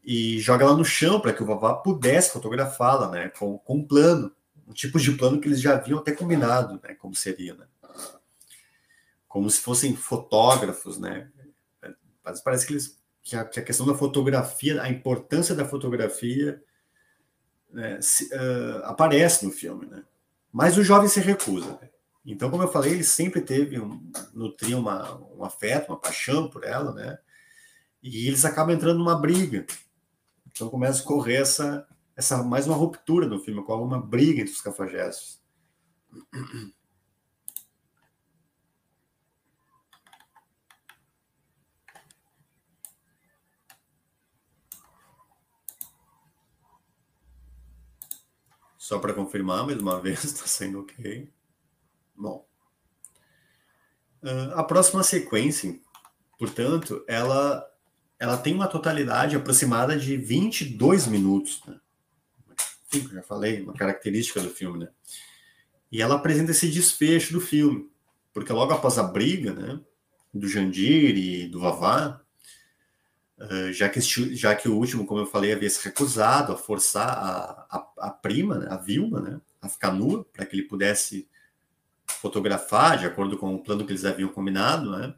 E 0.05 0.41
joga 0.41 0.65
ela 0.65 0.77
no 0.77 0.85
chão 0.85 1.21
para 1.21 1.33
que 1.33 1.43
o 1.43 1.47
Vavá 1.47 1.75
pudesse 1.75 2.33
fotografá-la, 2.33 3.09
né, 3.09 3.29
com, 3.29 3.59
com 3.59 3.77
um 3.77 3.87
plano, 3.87 4.33
um 4.67 4.73
tipo 4.73 4.99
de 4.99 5.13
plano 5.13 5.41
que 5.41 5.49
eles 5.49 5.61
já 5.61 5.75
haviam 5.75 5.99
até 5.99 6.13
combinado, 6.13 6.81
né, 6.83 6.95
como 6.95 7.15
seria, 7.15 7.55
né, 7.55 7.67
como 9.29 9.49
se 9.49 9.61
fossem 9.61 9.95
fotógrafos, 9.95 10.99
né, 10.99 11.29
mas 12.25 12.41
parece 12.41 12.67
que 12.67 12.73
eles 12.73 13.01
que 13.25 13.37
a, 13.37 13.45
que 13.45 13.61
a 13.61 13.63
questão 13.63 13.87
da 13.87 13.95
fotografia, 13.95 14.83
a 14.83 14.91
importância 14.91 15.55
da 15.55 15.65
fotografia 15.65 16.61
né, 17.71 18.01
se, 18.03 18.25
uh, 18.35 18.85
aparece 18.85 19.47
no 19.47 19.53
filme, 19.53 19.87
né, 19.87 20.03
mas 20.53 20.77
o 20.77 20.83
jovem 20.83 21.09
se 21.09 21.21
recusa. 21.21 21.79
Né? 21.81 21.89
Então, 22.27 22.51
como 22.51 22.63
eu 22.63 22.71
falei, 22.71 22.93
ele 22.93 23.05
sempre 23.05 23.41
teve 23.41 23.81
um, 23.81 24.01
nutria 24.35 24.77
uma, 24.77 25.19
um 25.37 25.45
afeto, 25.45 25.89
uma 25.89 25.99
paixão 25.99 26.49
por 26.49 26.63
ela, 26.63 26.93
né? 26.93 27.19
E 28.03 28.29
eles 28.29 28.45
acabam 28.45 28.75
entrando 28.75 28.99
numa 28.99 29.19
briga, 29.19 29.65
então 30.53 30.69
começa 30.69 31.03
a 31.03 31.07
correr 31.07 31.37
essa, 31.37 31.89
essa 32.15 32.43
mais 32.43 32.67
uma 32.67 32.77
ruptura 32.77 33.27
no 33.27 33.41
filme, 33.41 33.65
com 33.65 33.83
uma 33.83 34.01
briga 34.01 34.43
entre 34.43 34.53
os 34.53 34.61
cafajestes. 34.61 35.43
Só 48.77 48.99
para 48.99 49.15
confirmar, 49.15 49.65
mais 49.65 49.79
uma 49.79 49.99
vez, 50.03 50.23
está 50.23 50.47
sendo 50.47 50.81
ok. 50.81 51.33
Bom. 52.15 52.47
Uh, 54.23 54.53
a 54.55 54.63
próxima 54.63 55.03
sequência, 55.03 55.81
portanto, 56.39 57.03
ela 57.09 57.67
ela 58.23 58.37
tem 58.37 58.55
uma 58.55 58.69
totalidade 58.69 59.35
aproximada 59.35 59.99
de 59.99 60.17
22 60.17 61.09
minutos. 61.09 61.61
Né? 61.67 61.75
enfim, 62.95 63.09
já 63.13 63.21
falei, 63.21 63.63
uma 63.63 63.73
característica 63.73 64.41
do 64.41 64.49
filme, 64.49 64.79
né? 64.79 64.89
E 65.91 66.01
ela 66.01 66.15
apresenta 66.15 66.53
esse 66.53 66.69
desfecho 66.69 67.33
do 67.33 67.41
filme, 67.41 67.91
porque 68.33 68.53
logo 68.53 68.73
após 68.73 68.97
a 68.97 69.03
briga, 69.03 69.53
né, 69.53 69.81
do 70.33 70.47
Jandir 70.47 71.17
e 71.17 71.49
do 71.49 71.59
Vavá, 71.59 72.23
uh, 73.41 73.73
já, 73.73 73.89
que 73.89 74.01
já 74.01 74.55
que 74.55 74.69
o 74.69 74.77
último, 74.77 75.05
como 75.05 75.23
eu 75.23 75.27
falei, 75.27 75.53
havia 75.53 75.69
se 75.69 75.85
recusado 75.85 76.53
a 76.53 76.57
forçar 76.57 77.09
a, 77.09 77.67
a, 77.69 77.93
a 78.07 78.11
prima, 78.11 78.57
né, 78.57 78.69
a 78.71 78.77
Vilma, 78.77 79.21
né, 79.21 79.41
a 79.61 79.69
ficar 79.69 79.91
nua, 79.91 80.25
para 80.33 80.47
que 80.47 80.55
ele 80.55 80.69
pudesse 80.69 81.29
fotografar, 82.07 82.99
de 82.99 83.07
acordo 83.07 83.37
com 83.37 83.53
o 83.53 83.63
plano 83.63 83.85
que 83.85 83.91
eles 83.91 84.05
haviam 84.05 84.29
combinado, 84.29 84.93
né? 84.93 85.13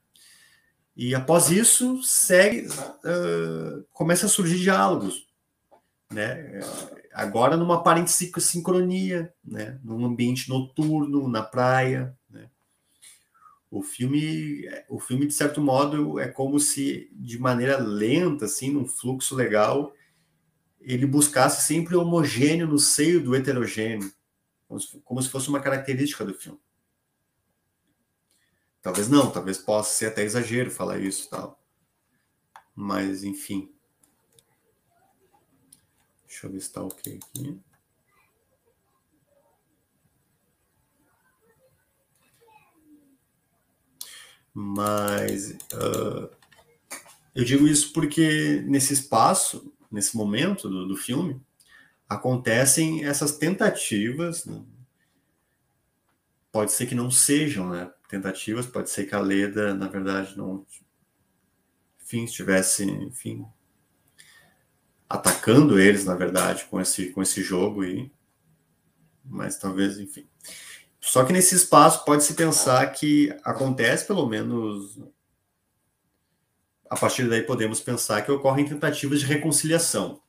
E 0.96 1.14
após 1.14 1.50
isso, 1.50 2.02
segue, 2.02 2.68
uh, 2.68 3.84
começa 3.92 4.26
a 4.26 4.28
surgir 4.28 4.58
diálogos, 4.58 5.26
né? 6.12 6.60
Agora 7.12 7.56
numa 7.56 7.76
aparente 7.76 8.10
sincronia, 8.10 9.32
né? 9.44 9.78
Num 9.82 10.04
ambiente 10.04 10.48
noturno, 10.48 11.28
na 11.28 11.42
praia, 11.42 12.16
né? 12.30 12.48
O 13.70 13.82
filme, 13.82 14.68
o 14.88 15.00
filme 15.00 15.26
de 15.26 15.34
certo 15.34 15.60
modo 15.60 16.20
é 16.20 16.28
como 16.28 16.60
se 16.60 17.10
de 17.12 17.40
maneira 17.40 17.76
lenta, 17.76 18.44
assim, 18.44 18.70
num 18.70 18.86
fluxo 18.86 19.34
legal, 19.34 19.92
ele 20.80 21.06
buscasse 21.06 21.66
sempre 21.66 21.96
homogêneo 21.96 22.68
no 22.68 22.78
seio 22.78 23.20
do 23.20 23.34
heterogêneo, 23.34 24.12
como 25.02 25.20
se 25.20 25.28
fosse 25.28 25.48
uma 25.48 25.60
característica 25.60 26.24
do 26.24 26.34
filme. 26.34 26.58
Talvez 28.84 29.08
não, 29.08 29.30
talvez 29.30 29.56
possa 29.56 29.94
ser 29.94 30.06
até 30.08 30.22
exagero 30.22 30.70
falar 30.70 30.98
isso 31.00 31.30
tal. 31.30 31.58
Mas, 32.74 33.24
enfim. 33.24 33.72
Deixa 36.28 36.46
eu 36.46 36.52
ver 36.52 36.60
se 36.60 36.66
está 36.66 36.82
ok 36.82 37.18
aqui. 37.18 37.58
Mas 44.52 45.52
uh, 45.72 46.30
eu 47.34 47.42
digo 47.42 47.66
isso 47.66 47.90
porque 47.90 48.62
nesse 48.66 48.92
espaço, 48.92 49.72
nesse 49.90 50.14
momento 50.14 50.68
do, 50.68 50.86
do 50.86 50.94
filme, 50.94 51.40
acontecem 52.06 53.06
essas 53.06 53.38
tentativas. 53.38 54.44
Né? 54.44 54.62
Pode 56.52 56.70
ser 56.70 56.84
que 56.84 56.94
não 56.94 57.10
sejam, 57.10 57.70
né? 57.70 57.90
Tentativas. 58.14 58.66
Pode 58.66 58.90
ser 58.90 59.06
que 59.06 59.14
a 59.14 59.20
Leda, 59.20 59.74
na 59.74 59.88
verdade, 59.88 60.36
não, 60.36 60.64
enfim, 62.02 62.24
estivesse, 62.24 62.84
enfim, 62.84 63.44
atacando 65.08 65.78
eles, 65.78 66.04
na 66.04 66.14
verdade, 66.14 66.64
com 66.66 66.80
esse, 66.80 67.10
com 67.10 67.22
esse 67.22 67.42
jogo 67.42 67.82
aí. 67.82 68.10
Mas 69.24 69.58
talvez, 69.58 69.98
enfim. 69.98 70.28
Só 71.00 71.24
que 71.24 71.32
nesse 71.32 71.54
espaço 71.54 72.04
pode-se 72.04 72.34
pensar 72.34 72.86
que 72.92 73.34
acontece, 73.42 74.06
pelo 74.06 74.26
menos. 74.26 74.98
A 76.88 76.96
partir 76.96 77.28
daí 77.28 77.42
podemos 77.42 77.80
pensar 77.80 78.22
que 78.22 78.30
ocorrem 78.30 78.68
tentativas 78.68 79.20
de 79.20 79.26
reconciliação. 79.26 80.22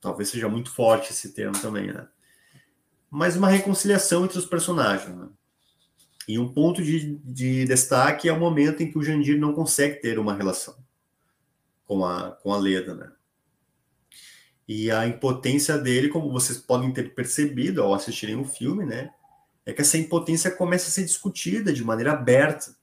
Talvez 0.00 0.28
seja 0.28 0.48
muito 0.48 0.70
forte 0.70 1.12
esse 1.12 1.32
termo 1.32 1.58
também, 1.60 1.92
né? 1.92 2.08
Mas 3.10 3.36
uma 3.36 3.48
reconciliação 3.48 4.24
entre 4.24 4.38
os 4.38 4.46
personagens, 4.46 5.14
né? 5.14 5.28
E 6.26 6.38
um 6.38 6.52
ponto 6.52 6.82
de, 6.82 7.16
de 7.18 7.64
destaque 7.64 8.28
é 8.28 8.32
o 8.32 8.38
momento 8.38 8.82
em 8.82 8.90
que 8.90 8.98
o 8.98 9.02
Jandir 9.02 9.38
não 9.38 9.52
consegue 9.52 10.00
ter 10.00 10.18
uma 10.18 10.34
relação 10.34 10.74
com 11.86 12.04
a, 12.04 12.32
com 12.32 12.52
a 12.52 12.58
Leda, 12.58 12.94
né? 12.94 13.12
E 14.66 14.90
a 14.90 15.06
impotência 15.06 15.76
dele, 15.76 16.08
como 16.08 16.32
vocês 16.32 16.56
podem 16.58 16.90
ter 16.92 17.14
percebido 17.14 17.82
ao 17.82 17.92
assistirem 17.92 18.36
o 18.36 18.44
filme, 18.44 18.86
né? 18.86 19.10
É 19.66 19.72
que 19.72 19.82
essa 19.82 19.98
impotência 19.98 20.50
começa 20.50 20.88
a 20.88 20.90
ser 20.90 21.04
discutida 21.04 21.72
de 21.72 21.84
maneira 21.84 22.12
aberta, 22.12 22.74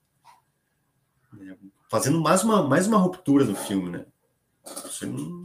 né? 1.34 1.58
fazendo 1.89 2.21
mais 2.21 2.43
uma, 2.43 2.67
mais 2.67 2.88
uma 2.88 2.97
ruptura 2.97 3.45
no 3.45 3.56
filme, 3.56 3.89
né? 3.89 4.06
Você 4.63 5.08
não, 5.08 5.41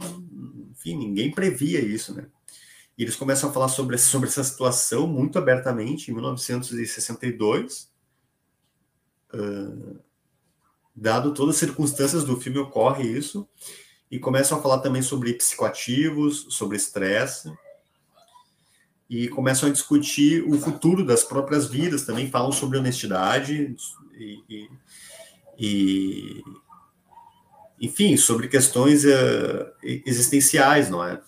enfim, 0.71 0.95
ninguém 0.95 1.31
previa 1.31 1.79
isso, 1.79 2.13
né? 2.13 2.27
E 2.97 3.03
eles 3.03 3.15
começam 3.15 3.49
a 3.49 3.53
falar 3.53 3.67
sobre, 3.67 3.97
sobre 3.97 4.27
essa 4.27 4.43
situação 4.43 5.05
muito 5.05 5.37
abertamente 5.37 6.09
em 6.09 6.15
1962. 6.15 7.91
Uh, 9.31 9.99
dado 10.95 11.33
todas 11.33 11.55
as 11.55 11.59
circunstâncias 11.59 12.23
do 12.23 12.39
filme, 12.39 12.57
ocorre 12.57 13.07
isso. 13.07 13.47
E 14.09 14.17
começam 14.17 14.57
a 14.57 14.61
falar 14.61 14.79
também 14.79 15.03
sobre 15.03 15.33
psicoativos, 15.33 16.47
sobre 16.49 16.75
estresse. 16.75 17.53
E 19.07 19.27
começam 19.27 19.69
a 19.69 19.71
discutir 19.71 20.43
o 20.43 20.59
futuro 20.59 21.05
das 21.05 21.23
próprias 21.23 21.67
vidas, 21.67 22.03
também 22.03 22.31
falam 22.31 22.51
sobre 22.51 22.77
honestidade 22.77 23.75
e, 24.15 24.43
e, 24.49 24.69
e 25.57 26.43
enfim, 27.79 28.17
sobre 28.17 28.47
questões 28.47 29.05
uh, 29.05 29.71
existenciais, 29.83 30.89
não 30.89 31.03
é? 31.03 31.21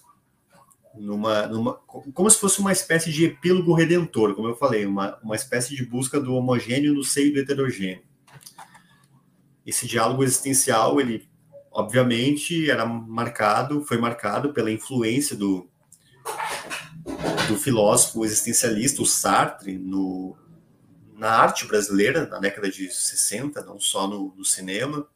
Numa, 0.99 1.47
numa, 1.47 1.73
como 2.13 2.29
se 2.29 2.37
fosse 2.37 2.59
uma 2.59 2.71
espécie 2.71 3.11
de 3.11 3.25
epílogo 3.25 3.73
redentor, 3.73 4.35
como 4.35 4.47
eu 4.47 4.55
falei, 4.55 4.85
uma, 4.85 5.17
uma 5.23 5.35
espécie 5.35 5.75
de 5.75 5.85
busca 5.85 6.19
do 6.19 6.33
homogêneo 6.35 6.93
no 6.93 7.03
seio 7.03 7.33
do 7.33 7.39
heterogêneo. 7.39 8.03
Esse 9.65 9.87
diálogo 9.87 10.23
existencial, 10.23 10.99
ele 10.99 11.27
obviamente 11.71 12.69
era 12.69 12.85
marcado, 12.85 13.83
foi 13.85 13.97
marcado 13.97 14.53
pela 14.53 14.71
influência 14.71 15.35
do, 15.35 15.69
do 17.47 17.55
filósofo 17.55 18.25
existencialista, 18.25 19.01
o 19.01 19.05
Sartre, 19.05 19.77
no, 19.77 20.35
na 21.15 21.29
arte 21.29 21.65
brasileira, 21.65 22.27
na 22.27 22.39
década 22.39 22.69
de 22.69 22.91
60, 22.91 23.63
não 23.63 23.79
só 23.79 24.07
no, 24.07 24.33
no 24.35 24.43
cinema 24.43 25.07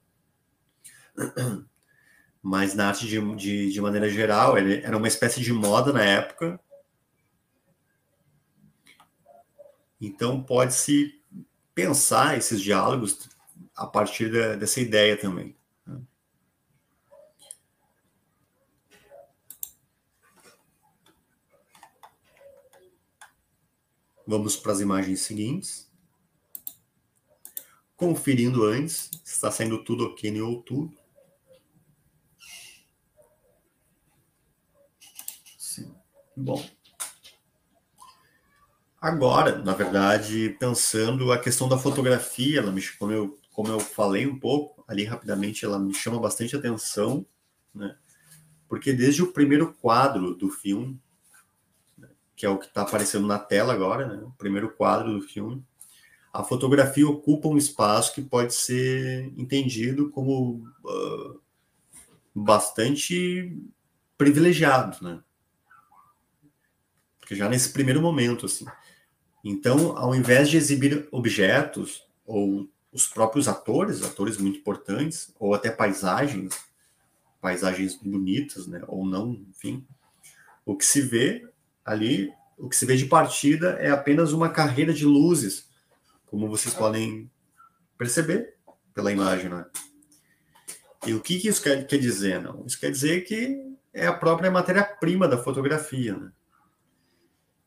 mas 2.43 2.75
na 2.75 2.89
arte 2.89 3.07
de, 3.07 3.35
de, 3.35 3.71
de 3.71 3.81
maneira 3.81 4.09
geral, 4.09 4.57
ele 4.57 4.83
era 4.83 4.97
uma 4.97 5.07
espécie 5.07 5.39
de 5.39 5.53
moda 5.53 5.93
na 5.93 6.03
época. 6.03 6.59
Então 10.01 10.43
pode-se 10.43 11.23
pensar 11.73 12.37
esses 12.37 12.61
diálogos 12.61 13.29
a 13.73 13.87
partir 13.87 14.29
da, 14.29 14.57
dessa 14.57 14.81
ideia 14.81 15.15
também. 15.15 15.55
Né? 15.87 16.01
Vamos 24.27 24.57
para 24.57 24.73
as 24.73 24.81
imagens 24.81 25.21
seguintes. 25.21 25.89
Conferindo 27.95 28.65
antes, 28.65 29.09
está 29.23 29.49
saindo 29.49 29.81
tudo 29.81 30.07
ok 30.07 30.29
no 30.29 30.39
YouTube. 30.39 31.02
Bom. 36.35 36.63
Agora, 38.99 39.57
na 39.57 39.73
verdade, 39.73 40.55
pensando 40.57 41.31
a 41.31 41.37
questão 41.37 41.67
da 41.67 41.77
fotografia, 41.77 42.59
ela 42.59 42.71
me, 42.71 42.81
como, 42.97 43.11
eu, 43.11 43.37
como 43.51 43.67
eu 43.67 43.79
falei 43.79 44.25
um 44.25 44.39
pouco 44.39 44.83
ali 44.87 45.03
rapidamente, 45.03 45.65
ela 45.65 45.77
me 45.77 45.93
chama 45.93 46.19
bastante 46.19 46.55
atenção, 46.55 47.25
né? 47.75 47.97
Porque 48.67 48.93
desde 48.93 49.21
o 49.21 49.33
primeiro 49.33 49.73
quadro 49.73 50.33
do 50.33 50.49
filme, 50.49 50.99
né, 51.97 52.07
que 52.35 52.45
é 52.45 52.49
o 52.49 52.57
que 52.57 52.65
está 52.65 52.83
aparecendo 52.83 53.27
na 53.27 53.37
tela 53.37 53.73
agora, 53.73 54.07
né? 54.07 54.23
O 54.23 54.31
primeiro 54.31 54.73
quadro 54.73 55.13
do 55.13 55.21
filme, 55.21 55.61
a 56.31 56.43
fotografia 56.43 57.07
ocupa 57.07 57.49
um 57.49 57.57
espaço 57.57 58.15
que 58.15 58.21
pode 58.21 58.53
ser 58.53 59.31
entendido 59.37 60.09
como 60.11 60.65
uh, 60.83 61.41
bastante 62.33 63.55
privilegiado, 64.17 65.03
né? 65.03 65.21
Já 67.33 67.49
nesse 67.49 67.69
primeiro 67.69 68.01
momento, 68.01 68.45
assim. 68.45 68.65
Então, 69.43 69.97
ao 69.97 70.15
invés 70.15 70.49
de 70.49 70.57
exibir 70.57 71.07
objetos 71.11 72.03
ou 72.25 72.69
os 72.91 73.07
próprios 73.07 73.47
atores, 73.47 74.03
atores 74.03 74.37
muito 74.37 74.59
importantes, 74.59 75.33
ou 75.39 75.53
até 75.53 75.69
paisagens, 75.69 76.53
paisagens 77.41 77.95
bonitas, 77.95 78.67
né, 78.67 78.81
ou 78.87 79.05
não, 79.05 79.33
enfim, 79.49 79.85
o 80.65 80.77
que 80.77 80.85
se 80.85 81.01
vê 81.01 81.45
ali, 81.83 82.31
o 82.57 82.69
que 82.69 82.75
se 82.75 82.85
vê 82.85 82.95
de 82.95 83.05
partida 83.05 83.71
é 83.79 83.89
apenas 83.89 84.31
uma 84.31 84.47
carreira 84.49 84.93
de 84.93 85.05
luzes, 85.05 85.67
como 86.27 86.47
vocês 86.47 86.73
podem 86.73 87.29
perceber 87.97 88.55
pela 88.93 89.11
imagem, 89.11 89.49
né? 89.49 89.65
E 91.05 91.13
o 91.13 91.19
que, 91.19 91.39
que 91.39 91.49
isso 91.49 91.61
quer, 91.61 91.85
quer 91.85 91.97
dizer? 91.97 92.41
Não? 92.41 92.65
Isso 92.65 92.79
quer 92.79 92.91
dizer 92.91 93.21
que 93.21 93.59
é 93.93 94.07
a 94.07 94.13
própria 94.13 94.49
matéria-prima 94.49 95.27
da 95.27 95.37
fotografia, 95.37 96.15
né? 96.15 96.31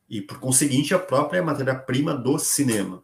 E, 0.08 0.20
por 0.20 0.38
conseguinte, 0.38 0.94
a 0.94 0.98
própria 0.98 1.42
matéria-prima 1.42 2.14
do 2.14 2.38
cinema. 2.38 3.02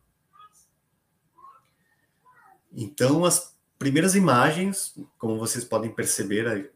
Então, 2.73 3.25
as 3.25 3.55
primeiras 3.79 4.15
imagens, 4.15 4.95
como 5.19 5.39
vocês 5.39 5.65
podem 5.65 5.91
perceber 5.91 6.47
aí, 6.47 6.71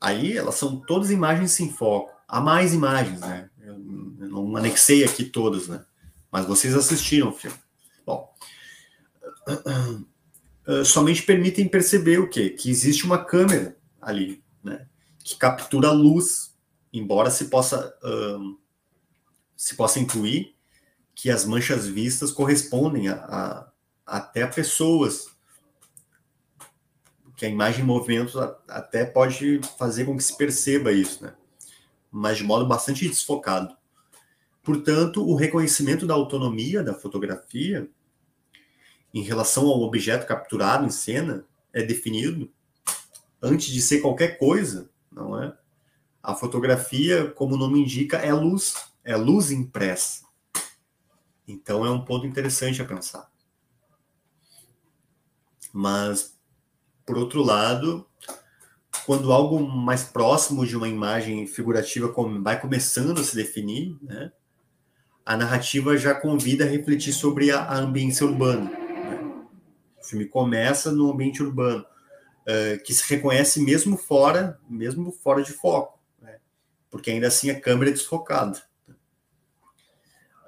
aí 0.00 0.36
elas 0.36 0.56
são 0.56 0.80
todas 0.80 1.10
imagens 1.10 1.52
sem 1.52 1.70
foco. 1.72 2.12
há 2.26 2.40
mais 2.40 2.74
imagens, 2.74 3.20
né? 3.20 3.48
Eu 3.60 3.78
não 3.78 4.56
anexei 4.56 5.04
aqui 5.04 5.24
todas, 5.24 5.68
né? 5.68 5.84
Mas 6.30 6.46
vocês 6.46 6.74
assistiram 6.74 7.28
o 7.28 7.32
filme. 7.32 7.56
Bom, 8.04 8.34
somente 10.84 11.22
permitem 11.22 11.68
perceber 11.68 12.18
o 12.18 12.28
quê? 12.28 12.50
Que 12.50 12.70
existe 12.70 13.04
uma 13.04 13.24
câmera 13.24 13.76
ali, 14.00 14.42
né? 14.62 14.86
Que 15.22 15.36
captura 15.36 15.88
a 15.88 15.92
luz, 15.92 16.54
embora 16.92 17.30
se 17.30 17.44
possa 17.44 17.94
se 19.62 19.76
possa 19.76 20.00
intuir 20.00 20.56
que 21.14 21.30
as 21.30 21.44
manchas 21.44 21.86
vistas 21.86 22.32
correspondem 22.32 23.08
a, 23.08 23.14
a 23.14 23.72
até 24.04 24.42
a 24.42 24.48
pessoas 24.48 25.28
que 27.36 27.46
a 27.46 27.48
imagem 27.48 27.84
em 27.84 27.86
movimento 27.86 28.40
até 28.66 29.04
pode 29.04 29.60
fazer 29.78 30.04
com 30.04 30.16
que 30.16 30.24
se 30.24 30.36
perceba 30.36 30.90
isso, 30.90 31.22
né? 31.22 31.34
Mas 32.10 32.38
de 32.38 32.42
modo 32.44 32.66
bastante 32.66 33.08
desfocado. 33.08 33.76
Portanto, 34.64 35.24
o 35.24 35.36
reconhecimento 35.36 36.08
da 36.08 36.14
autonomia 36.14 36.82
da 36.82 36.92
fotografia 36.92 37.88
em 39.14 39.22
relação 39.22 39.68
ao 39.68 39.80
objeto 39.82 40.26
capturado 40.26 40.84
em 40.84 40.90
cena 40.90 41.46
é 41.72 41.84
definido 41.84 42.50
antes 43.40 43.68
de 43.72 43.80
ser 43.80 44.00
qualquer 44.00 44.38
coisa, 44.38 44.90
não 45.10 45.40
é? 45.40 45.56
A 46.20 46.34
fotografia, 46.34 47.30
como 47.30 47.54
o 47.54 47.58
nome 47.58 47.80
indica, 47.80 48.16
é 48.16 48.32
luz, 48.32 48.91
é 49.04 49.16
luz 49.16 49.50
impressa. 49.50 50.26
Então 51.46 51.84
é 51.84 51.90
um 51.90 52.04
ponto 52.04 52.26
interessante 52.26 52.80
a 52.80 52.84
pensar. 52.84 53.30
Mas, 55.72 56.38
por 57.04 57.16
outro 57.16 57.42
lado, 57.42 58.06
quando 59.06 59.32
algo 59.32 59.60
mais 59.60 60.04
próximo 60.04 60.66
de 60.66 60.76
uma 60.76 60.88
imagem 60.88 61.46
figurativa 61.46 62.12
vai 62.40 62.60
começando 62.60 63.18
a 63.18 63.24
se 63.24 63.34
definir, 63.34 63.96
né, 64.02 64.30
a 65.24 65.36
narrativa 65.36 65.96
já 65.96 66.14
convida 66.14 66.64
a 66.64 66.68
refletir 66.68 67.12
sobre 67.12 67.50
a, 67.50 67.72
ambiência 67.74 68.26
urbana. 68.26 68.70
Né? 68.70 69.44
O 70.00 70.04
filme 70.04 70.26
começa 70.26 70.92
no 70.92 71.10
ambiente 71.10 71.42
urbano, 71.42 71.84
uh, 72.42 72.82
que 72.82 72.92
se 72.92 73.08
reconhece 73.14 73.60
mesmo 73.60 73.96
fora, 73.96 74.58
mesmo 74.68 75.12
fora 75.12 75.42
de 75.42 75.52
foco, 75.52 75.98
né? 76.20 76.38
porque 76.90 77.10
ainda 77.10 77.28
assim 77.28 77.50
a 77.50 77.60
câmera 77.60 77.90
é 77.90 77.94
desfocada. 77.94 78.60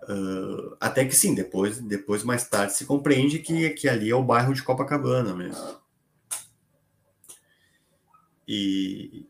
Uh, 0.09 0.76
até 0.78 1.05
que 1.05 1.16
sim, 1.16 1.34
depois, 1.34 1.78
depois 1.78 2.22
mais 2.22 2.46
tarde 2.46 2.74
se 2.74 2.84
compreende 2.84 3.38
que, 3.38 3.70
que 3.70 3.88
ali 3.88 4.11
é 4.11 4.14
o 4.14 4.22
bairro 4.22 4.52
de 4.52 4.62
Copacabana 4.62 5.34
mesmo. 5.34 5.78
E, 8.46 9.26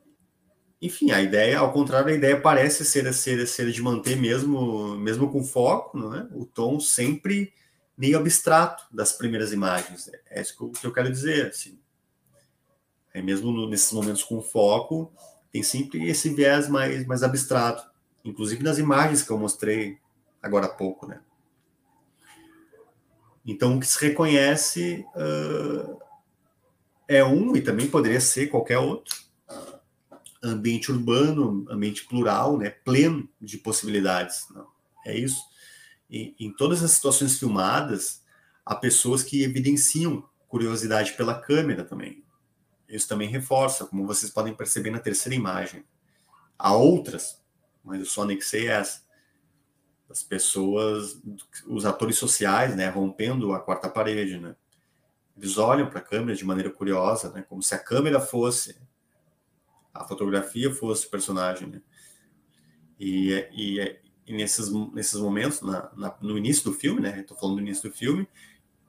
enfim, 0.83 1.13
a 1.13 1.23
ideia, 1.23 1.59
ao 1.59 1.73
contrário, 1.73 2.09
a 2.09 2.17
ideia 2.17 2.41
parece 2.41 2.85
ser, 2.85 3.13
ser, 3.15 3.47
ser 3.47 3.71
de 3.71 3.81
manter 3.81 4.17
mesmo, 4.17 4.97
mesmo 4.97 5.31
com 5.31 5.43
foco, 5.43 5.97
não 5.97 6.15
é? 6.15 6.29
o 6.33 6.45
tom 6.45 6.81
sempre 6.81 7.53
meio 7.97 8.19
abstrato 8.19 8.85
das 8.93 9.13
primeiras 9.13 9.53
imagens. 9.53 10.11
É 10.29 10.41
isso 10.41 10.71
que 10.79 10.87
eu, 10.87 10.93
quero 10.93 11.11
dizer. 11.11 11.47
Assim. 11.47 11.79
É 13.13 13.23
mesmo 13.23 13.53
no, 13.53 13.69
nesses 13.69 13.93
momentos 13.93 14.25
com 14.25 14.43
foco, 14.43 15.13
tem 15.53 15.63
sempre 15.63 16.09
esse 16.09 16.29
viés 16.31 16.69
mais, 16.69 17.07
mais 17.07 17.23
abstrato. 17.23 17.89
Inclusive 18.25 18.63
nas 18.63 18.79
imagens 18.79 19.23
que 19.23 19.31
eu 19.31 19.39
mostrei 19.39 19.99
agora 20.45 20.67
há 20.67 20.69
pouco, 20.69 21.07
né? 21.07 21.21
Então, 23.47 23.77
o 23.77 23.81
que 23.81 23.87
se 23.87 24.01
reconhece 24.01 25.05
uh, 25.17 25.99
é 27.09 27.25
um, 27.25 27.57
e 27.57 27.61
também 27.61 27.91
poderia 27.91 28.21
ser 28.21 28.49
qualquer 28.49 28.79
outro, 28.79 29.15
ambiente 30.43 30.93
urbano, 30.93 31.67
ambiente 31.71 32.05
plural, 32.05 32.59
né, 32.59 32.71
pleno 32.71 33.29
de 33.41 33.57
possibilidades. 33.59 34.47
Não, 34.51 34.67
é 35.05 35.17
isso. 35.17 35.43
E, 36.09 36.35
em 36.39 36.53
todas 36.53 36.83
as 36.83 36.93
situações 36.93 37.39
filmadas, 37.39 38.23
há 38.65 38.75
pessoas 38.75 39.23
que 39.23 39.43
evidenciam 39.43 40.29
curiosidade 40.49 41.13
pela 41.13 41.39
câmera 41.39 41.85
também. 41.85 42.23
Isso 42.89 43.09
também 43.09 43.29
reforça, 43.29 43.87
como 43.87 44.07
vocês 44.07 44.31
podem 44.31 44.55
perceber 44.55 44.91
na 44.91 45.01
terceira 45.01 45.35
imagem. 45.35 45.85
Há 46.59 46.75
outras, 46.75 47.43
mas 47.83 48.01
eu 48.01 48.07
só 48.07 48.23
anexei 48.23 48.69
essa 48.69 49.04
as 50.11 50.23
pessoas, 50.23 51.21
os 51.67 51.85
atores 51.85 52.17
sociais, 52.17 52.77
né, 52.77 52.89
rompendo 52.89 53.53
a 53.53 53.61
quarta 53.61 53.89
parede, 53.89 54.39
né? 54.39 54.55
Eles 55.37 55.59
olham 55.59 55.89
para 55.89 55.99
a 55.99 56.03
câmera 56.03 56.37
de 56.37 56.45
maneira 56.45 56.71
curiosa, 56.71 57.31
né, 57.31 57.45
como 57.49 57.63
se 57.63 57.75
a 57.75 57.79
câmera 57.79 58.21
fosse 58.21 58.77
a 59.95 60.05
fotografia 60.05 60.75
fosse 60.75 61.07
o 61.07 61.11
personagem, 61.11 61.69
né? 61.69 61.81
E, 62.99 63.33
e, 63.53 63.97
e 64.27 64.33
nesses, 64.33 64.71
nesses 64.93 65.21
momentos, 65.21 65.63
na, 65.63 65.89
na, 65.97 66.15
no 66.21 66.37
início 66.37 66.65
do 66.65 66.73
filme, 66.73 67.01
né? 67.01 67.21
Estou 67.21 67.37
falando 67.37 67.57
do 67.57 67.63
início 67.63 67.89
do 67.89 67.95
filme, 67.95 68.27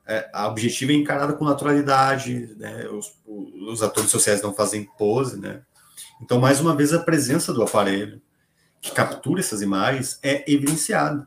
é, 0.08 0.30
a 0.34 0.48
objetiva 0.48 0.92
é 0.92 0.96
encarada 0.96 1.34
com 1.34 1.46
naturalidade, 1.46 2.56
né? 2.58 2.88
Os, 2.90 3.16
os 3.26 3.84
atores 3.84 4.10
sociais 4.10 4.42
não 4.42 4.54
fazem 4.54 4.86
pose, 4.98 5.40
né? 5.40 5.64
Então, 6.22 6.40
mais 6.40 6.60
uma 6.60 6.76
vez, 6.76 6.92
a 6.92 7.00
presença 7.00 7.54
do 7.54 7.62
aparelho 7.62 8.22
que 8.86 8.92
captura 8.92 9.40
essas 9.40 9.64
imagens 9.64 10.20
é 10.22 10.50
evidenciado. 10.50 11.26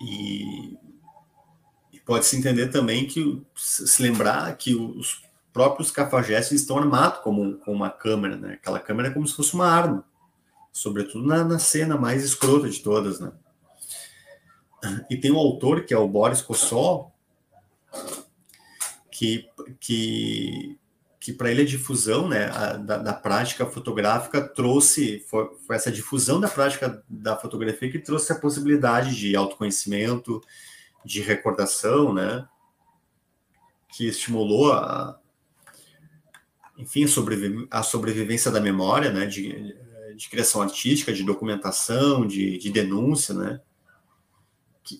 E, 0.00 0.76
e 1.92 2.00
pode-se 2.00 2.36
entender 2.36 2.66
também 2.66 3.06
que, 3.06 3.40
se 3.54 4.02
lembrar 4.02 4.52
que 4.56 4.74
os 4.74 5.22
próprios 5.52 5.92
cafajestes 5.92 6.60
estão 6.60 6.76
armados 6.76 7.20
como, 7.20 7.58
como 7.58 7.76
uma 7.76 7.90
câmera, 7.90 8.36
né? 8.36 8.54
Aquela 8.54 8.80
câmera 8.80 9.08
é 9.08 9.12
como 9.12 9.26
se 9.26 9.36
fosse 9.36 9.54
uma 9.54 9.68
arma, 9.68 10.04
sobretudo 10.72 11.24
na, 11.24 11.44
na 11.44 11.60
cena 11.60 11.96
mais 11.96 12.24
escrota 12.24 12.68
de 12.68 12.80
todas, 12.80 13.20
né? 13.20 13.30
E 15.08 15.16
tem 15.16 15.30
um 15.30 15.38
autor, 15.38 15.84
que 15.84 15.94
é 15.94 15.96
o 15.96 16.08
Boris 16.08 16.42
Kossol, 16.42 17.14
que, 19.14 19.48
que, 19.78 20.76
que 21.20 21.32
para 21.32 21.48
ele 21.48 21.62
a 21.62 21.64
difusão 21.64 22.28
né, 22.28 22.46
a, 22.46 22.72
da, 22.72 22.98
da, 22.98 23.12
prática 23.12 23.64
fotográfica 23.64 24.42
trouxe, 24.42 25.20
foi, 25.30 25.48
foi, 25.64 25.76
essa 25.76 25.92
difusão 25.92 26.40
da 26.40 26.48
prática 26.48 27.00
da 27.08 27.36
fotografia 27.36 27.88
que 27.88 28.00
trouxe 28.00 28.32
a 28.32 28.38
possibilidade 28.38 29.14
de 29.14 29.36
autoconhecimento, 29.36 30.40
de 31.04 31.20
recordação, 31.20 32.12
né, 32.12 32.44
que 33.96 34.08
estimulou 34.08 34.72
a, 34.72 35.16
enfim, 36.76 37.04
a, 37.04 37.78
a 37.78 37.82
sobrevivência 37.84 38.50
da 38.50 38.60
memória, 38.60 39.12
né, 39.12 39.26
de, 39.26 39.76
de 40.16 40.28
criação 40.28 40.60
artística, 40.60 41.12
de 41.12 41.22
documentação, 41.22 42.26
de, 42.26 42.58
de 42.58 42.68
denúncia, 42.68 43.32
né, 43.32 43.60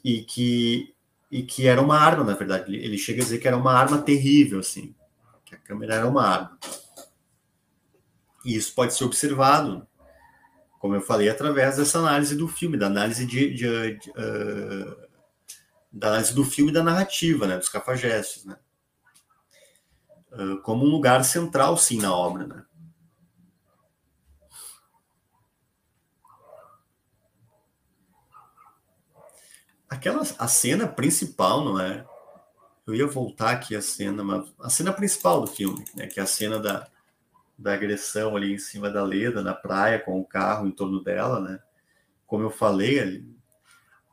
e 0.04 0.22
que 0.22 0.93
e 1.34 1.42
que 1.42 1.66
era 1.66 1.82
uma 1.82 1.98
arma, 1.98 2.22
na 2.22 2.34
verdade. 2.34 2.76
Ele 2.76 2.96
chega 2.96 3.20
a 3.20 3.24
dizer 3.24 3.38
que 3.38 3.48
era 3.48 3.56
uma 3.56 3.72
arma 3.72 4.00
terrível, 4.00 4.60
assim, 4.60 4.94
que 5.44 5.52
a 5.52 5.58
câmera 5.58 5.96
era 5.96 6.06
uma 6.06 6.24
arma. 6.24 6.56
E 8.44 8.54
isso 8.54 8.72
pode 8.72 8.94
ser 8.94 9.02
observado, 9.02 9.84
como 10.78 10.94
eu 10.94 11.00
falei, 11.00 11.28
através 11.28 11.76
dessa 11.76 11.98
análise 11.98 12.36
do 12.36 12.46
filme, 12.46 12.76
da 12.76 12.86
análise 12.86 13.26
de, 13.26 13.52
de, 13.52 13.98
de 13.98 14.10
uh, 14.10 14.96
da 15.92 16.10
análise 16.10 16.32
do 16.32 16.44
filme 16.44 16.70
e 16.70 16.74
da 16.74 16.84
narrativa, 16.84 17.48
né, 17.48 17.58
dos 17.58 17.68
cafajestes, 17.68 18.44
né, 18.44 18.56
uh, 20.34 20.62
como 20.62 20.86
um 20.86 20.88
lugar 20.88 21.24
central, 21.24 21.76
sim, 21.76 21.98
na 22.00 22.14
obra, 22.14 22.46
né. 22.46 22.62
Aquela 29.94 30.22
a 30.38 30.48
cena 30.48 30.86
principal, 30.86 31.64
não 31.64 31.80
é? 31.80 32.04
Eu 32.86 32.94
ia 32.94 33.06
voltar 33.06 33.50
aqui 33.50 33.74
a 33.74 33.80
cena, 33.80 34.22
mas 34.22 34.52
a 34.60 34.68
cena 34.68 34.92
principal 34.92 35.40
do 35.40 35.46
filme, 35.46 35.84
né, 35.94 36.06
que 36.06 36.20
é 36.20 36.22
a 36.22 36.26
cena 36.26 36.60
da, 36.60 36.86
da 37.56 37.72
agressão 37.72 38.36
ali 38.36 38.52
em 38.52 38.58
cima 38.58 38.90
da 38.90 39.02
Leda, 39.02 39.42
na 39.42 39.54
praia, 39.54 39.98
com 39.98 40.20
o 40.20 40.24
carro 40.24 40.66
em 40.66 40.70
torno 40.70 41.02
dela, 41.02 41.40
né? 41.40 41.58
Como 42.26 42.42
eu 42.42 42.50
falei, 42.50 43.24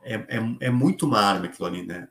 é, 0.02 0.14
é, 0.14 0.56
é 0.60 0.70
muito 0.70 1.06
uma 1.06 1.20
arma 1.20 1.46
aquilo 1.46 1.68
ali, 1.68 1.84
né? 1.84 2.08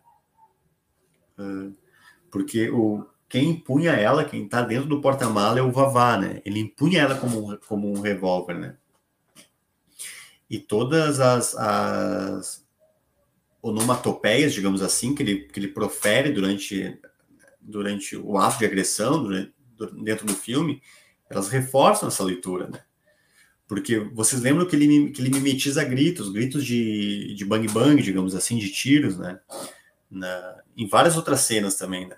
Porque 2.29 2.69
o, 2.69 3.05
quem 3.27 3.49
empunha 3.49 3.93
ela, 3.93 4.25
quem 4.25 4.45
está 4.45 4.61
dentro 4.61 4.87
do 4.87 5.01
porta-mala 5.01 5.59
é 5.59 5.61
o 5.61 5.71
Vavá, 5.71 6.17
né? 6.17 6.41
Ele 6.45 6.59
empunha 6.59 7.01
ela 7.01 7.15
como, 7.15 7.57
como 7.59 7.91
um 7.91 8.01
revólver, 8.01 8.57
né? 8.57 8.75
E 10.49 10.59
todas 10.59 11.19
as, 11.19 11.55
as, 11.55 12.67
onomatopeias, 13.61 14.53
digamos 14.53 14.81
assim, 14.81 15.13
que 15.13 15.23
ele, 15.23 15.39
que 15.41 15.59
ele 15.59 15.67
profere 15.67 16.31
durante, 16.31 16.99
durante 17.59 18.17
o 18.17 18.37
ato 18.37 18.59
de 18.59 18.65
agressão, 18.65 19.21
durante, 19.23 19.53
dentro 20.03 20.25
do 20.25 20.33
filme, 20.33 20.81
elas 21.29 21.49
reforçam 21.49 22.07
essa 22.07 22.23
leitura, 22.23 22.67
né? 22.67 22.79
Porque 23.67 23.99
vocês 23.99 24.41
lembram 24.41 24.65
que 24.65 24.75
ele, 24.75 25.11
que 25.11 25.21
ele 25.21 25.29
mimetiza 25.29 25.83
gritos, 25.83 26.29
gritos 26.29 26.65
de, 26.65 27.33
de 27.35 27.45
bang 27.45 27.67
bang, 27.69 28.01
digamos 28.01 28.35
assim, 28.35 28.57
de 28.57 28.69
tiros, 28.69 29.17
né? 29.17 29.39
na, 30.11 30.61
em 30.75 30.85
várias 30.85 31.15
outras 31.15 31.39
cenas 31.41 31.77
também, 31.77 32.07
né? 32.07 32.17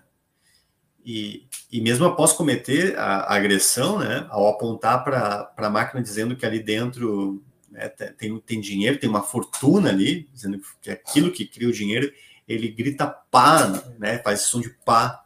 E, 1.05 1.47
e 1.71 1.81
mesmo 1.81 2.05
após 2.05 2.33
cometer 2.33 2.97
a, 2.97 3.17
a 3.17 3.35
agressão, 3.35 3.99
né, 3.99 4.25
ao 4.29 4.47
apontar 4.47 5.03
para 5.03 5.53
a 5.57 5.69
máquina 5.69 6.01
dizendo 6.01 6.35
que 6.35 6.45
ali 6.45 6.59
dentro 6.59 7.43
né, 7.74 7.89
tem, 7.89 8.39
tem 8.39 8.61
dinheiro, 8.61 8.99
tem 8.99 9.09
uma 9.09 9.24
fortuna 9.24 9.89
ali, 9.89 10.30
dizendo 10.32 10.61
que 10.80 10.91
aquilo 10.91 11.32
que 11.32 11.45
cria 11.45 11.67
o 11.67 11.74
dinheiro, 11.74 12.13
ele 12.47 12.67
grita 12.69 13.07
pá, 13.07 13.67
né, 13.97 14.19
faz 14.19 14.41
som 14.41 14.61
de 14.61 14.69
pá, 14.69 15.26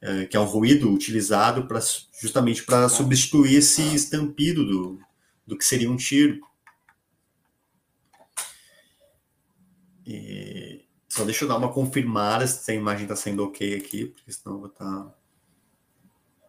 é, 0.00 0.24
que 0.26 0.36
é 0.36 0.40
um 0.40 0.44
ruído 0.44 0.92
utilizado 0.92 1.66
pra, 1.66 1.80
justamente 2.20 2.62
para 2.62 2.88
substituir 2.88 3.56
esse 3.56 3.82
estampido 3.94 4.64
do, 4.64 5.00
do 5.44 5.58
que 5.58 5.64
seria 5.64 5.90
um 5.90 5.96
tiro. 5.96 6.40
E 10.06 10.84
só 11.08 11.24
deixa 11.24 11.44
eu 11.44 11.48
dar 11.48 11.56
uma 11.56 11.72
confirmada 11.72 12.46
se 12.46 12.70
a 12.70 12.74
imagem 12.74 13.02
está 13.02 13.16
sendo 13.16 13.42
ok 13.42 13.74
aqui, 13.74 14.06
porque 14.06 14.30
senão 14.30 14.58
vou 14.58 14.68
estar. 14.68 14.84
Tá... 14.84 15.14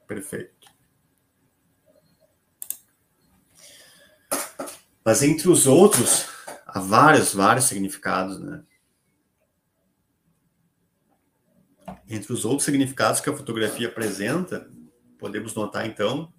Perfeito. 0.06 0.57
Mas 5.08 5.24
entre 5.24 5.48
os 5.48 5.68
outros, 5.68 6.26
há 6.66 6.82
vários, 6.82 7.34
vários 7.34 7.64
significados, 7.64 8.42
né? 8.42 8.62
Entre 12.10 12.34
os 12.34 12.44
outros 12.44 12.66
significados 12.66 13.22
que 13.22 13.30
a 13.30 13.34
fotografia 13.34 13.88
apresenta, 13.88 14.70
podemos 15.18 15.56
notar 15.56 15.88
então, 15.88 16.34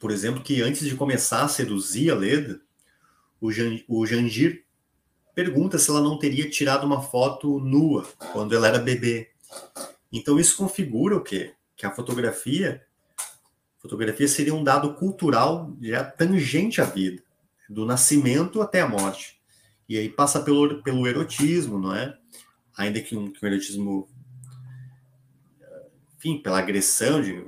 por 0.00 0.10
exemplo, 0.10 0.42
que 0.42 0.60
antes 0.60 0.84
de 0.84 0.96
começar 0.96 1.44
a 1.44 1.48
seduzir 1.48 2.10
a 2.10 2.16
Leda, 2.16 2.60
o, 3.40 3.52
Jan, 3.52 3.78
o 3.86 4.04
Jangir 4.04 4.64
pergunta 5.32 5.78
se 5.78 5.88
ela 5.88 6.00
não 6.00 6.18
teria 6.18 6.50
tirado 6.50 6.84
uma 6.84 7.00
foto 7.00 7.60
nua 7.60 8.04
quando 8.32 8.56
ela 8.56 8.66
era 8.66 8.80
bebê. 8.80 9.30
Então 10.10 10.36
isso 10.36 10.56
configura 10.56 11.16
o 11.16 11.22
quê? 11.22 11.54
Que 11.76 11.86
a 11.86 11.92
fotografia, 11.92 12.84
fotografia 13.78 14.26
seria 14.26 14.52
um 14.52 14.64
dado 14.64 14.94
cultural 14.94 15.72
já 15.80 16.02
tangente 16.02 16.80
à 16.80 16.84
vida, 16.84 17.22
do 17.68 17.84
nascimento 17.84 18.62
até 18.62 18.80
a 18.80 18.88
morte. 18.88 19.40
E 19.88 19.96
aí 19.96 20.08
passa 20.08 20.40
pelo, 20.40 20.82
pelo 20.82 21.06
erotismo, 21.06 21.78
não 21.78 21.94
é? 21.94 22.16
Ainda 22.76 23.00
que 23.00 23.16
um, 23.16 23.30
que 23.30 23.44
um 23.44 23.48
erotismo, 23.48 24.08
enfim, 26.16 26.38
pela 26.40 26.58
agressão, 26.58 27.22
de, 27.22 27.44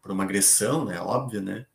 por 0.00 0.12
uma 0.12 0.24
agressão, 0.24 0.84
né? 0.84 1.00
Óbvio, 1.00 1.40
né? 1.40 1.66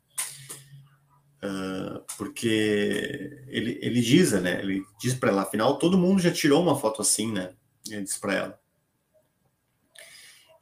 Uh, 1.42 2.04
porque 2.18 3.44
ele, 3.48 3.78
ele 3.82 4.00
diz, 4.00 4.32
né? 4.32 4.60
Ele 4.60 4.82
diz 5.00 5.14
para 5.14 5.30
ela, 5.30 5.42
afinal, 5.42 5.78
todo 5.78 5.98
mundo 5.98 6.20
já 6.20 6.30
tirou 6.30 6.62
uma 6.62 6.78
foto 6.78 7.02
assim, 7.02 7.32
né? 7.32 7.52
Ele 7.88 8.02
diz 8.02 8.16
para 8.18 8.34
ela. 8.34 8.60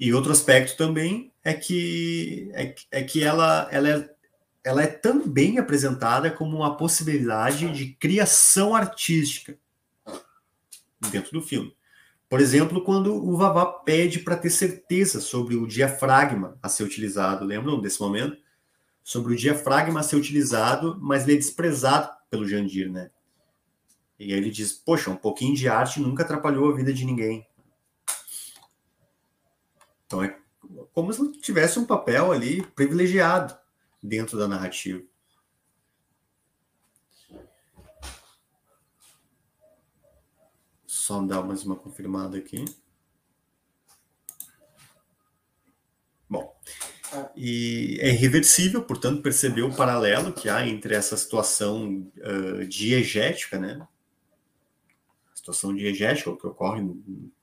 E 0.00 0.14
outro 0.14 0.30
aspecto 0.30 0.76
também 0.76 1.32
é 1.42 1.52
que 1.52 2.50
é, 2.54 2.74
é 2.92 3.02
que 3.02 3.24
ela, 3.24 3.68
ela, 3.70 3.88
é, 3.88 4.10
ela 4.68 4.82
é 4.82 4.86
também 4.86 5.58
apresentada 5.58 6.30
como 6.30 6.56
uma 6.58 6.76
possibilidade 6.76 7.72
de 7.72 7.94
criação 7.94 8.74
artística 8.74 9.58
dentro 11.10 11.32
do 11.32 11.42
filme. 11.42 11.74
Por 12.28 12.40
exemplo, 12.40 12.84
quando 12.84 13.14
o 13.14 13.36
Vavá 13.36 13.64
pede 13.64 14.18
para 14.18 14.36
ter 14.36 14.50
certeza 14.50 15.20
sobre 15.20 15.56
o 15.56 15.66
diafragma 15.66 16.58
a 16.62 16.68
ser 16.68 16.84
utilizado, 16.84 17.44
lembram 17.44 17.80
desse 17.80 18.00
momento? 18.00 18.36
sobre 19.08 19.32
o 19.32 19.36
diafragma 19.36 20.02
ser 20.02 20.16
utilizado, 20.16 20.98
mas 21.00 21.22
ele 21.22 21.32
é 21.32 21.36
desprezado 21.36 22.10
pelo 22.28 22.46
Jandir, 22.46 22.92
né? 22.92 23.10
E 24.18 24.34
aí 24.34 24.38
ele 24.38 24.50
diz: 24.50 24.70
Poxa, 24.70 25.10
um 25.10 25.16
pouquinho 25.16 25.56
de 25.56 25.66
arte 25.66 25.98
nunca 25.98 26.22
atrapalhou 26.22 26.70
a 26.70 26.76
vida 26.76 26.92
de 26.92 27.06
ninguém. 27.06 27.48
Então 30.04 30.22
é 30.22 30.36
como 30.92 31.10
se 31.10 31.32
tivesse 31.40 31.78
um 31.78 31.86
papel 31.86 32.30
ali 32.30 32.60
privilegiado 32.76 33.56
dentro 34.02 34.38
da 34.38 34.48
narrativa. 34.48 35.02
Só 40.86 41.22
dar 41.22 41.42
mais 41.42 41.64
uma 41.64 41.76
confirmada 41.76 42.36
aqui. 42.36 42.64
Bom, 46.28 46.54
e 47.34 47.98
é 48.00 48.10
irreversível, 48.10 48.82
portanto, 48.82 49.22
perceber 49.22 49.62
o 49.62 49.74
paralelo 49.74 50.32
que 50.32 50.48
há 50.48 50.66
entre 50.66 50.94
essa 50.94 51.16
situação 51.16 52.10
uh, 52.18 52.66
diegética, 52.66 53.58
né? 53.58 53.86
A 55.32 55.36
situação 55.36 55.74
diegética, 55.74 56.36
que 56.36 56.46
ocorre 56.46 56.82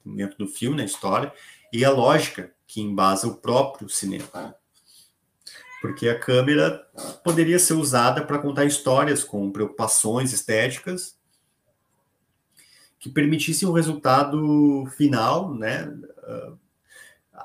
dentro 0.06 0.38
do 0.38 0.48
filme, 0.48 0.78
na 0.78 0.86
história, 0.86 1.34
e 1.74 1.84
a 1.84 1.90
lógica 1.90 2.54
que 2.68 2.82
embasa 2.82 3.28
o 3.28 3.38
próprio 3.38 3.90
cinema. 3.90 4.56
Porque 5.86 6.10
a 6.10 6.18
câmera 6.18 6.84
poderia 7.24 7.60
ser 7.60 7.74
usada 7.74 8.26
para 8.26 8.40
contar 8.40 8.66
histórias 8.66 9.24
com 9.24 9.52
preocupações 9.52 10.34
estéticas 10.34 11.16
que 12.98 13.08
permitissem 13.08 13.70
um 13.70 13.72
resultado 13.72 14.88
final, 14.98 15.54
né? 15.54 15.96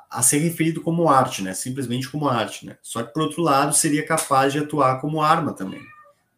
A 0.09 0.22
ser 0.22 0.38
referido 0.38 0.80
como 0.80 1.11
arte, 1.11 1.43
né? 1.43 1.53
Simplesmente 1.53 2.09
como 2.09 2.30
arte, 2.30 2.64
né? 2.64 2.78
Só 2.80 3.03
que 3.03 3.12
por 3.12 3.24
outro 3.24 3.43
lado 3.43 3.74
seria 3.74 4.07
capaz 4.07 4.55
de 4.55 4.61
atuar 4.61 5.03
como 5.03 5.20
arma 5.20 5.53
também, 5.53 5.82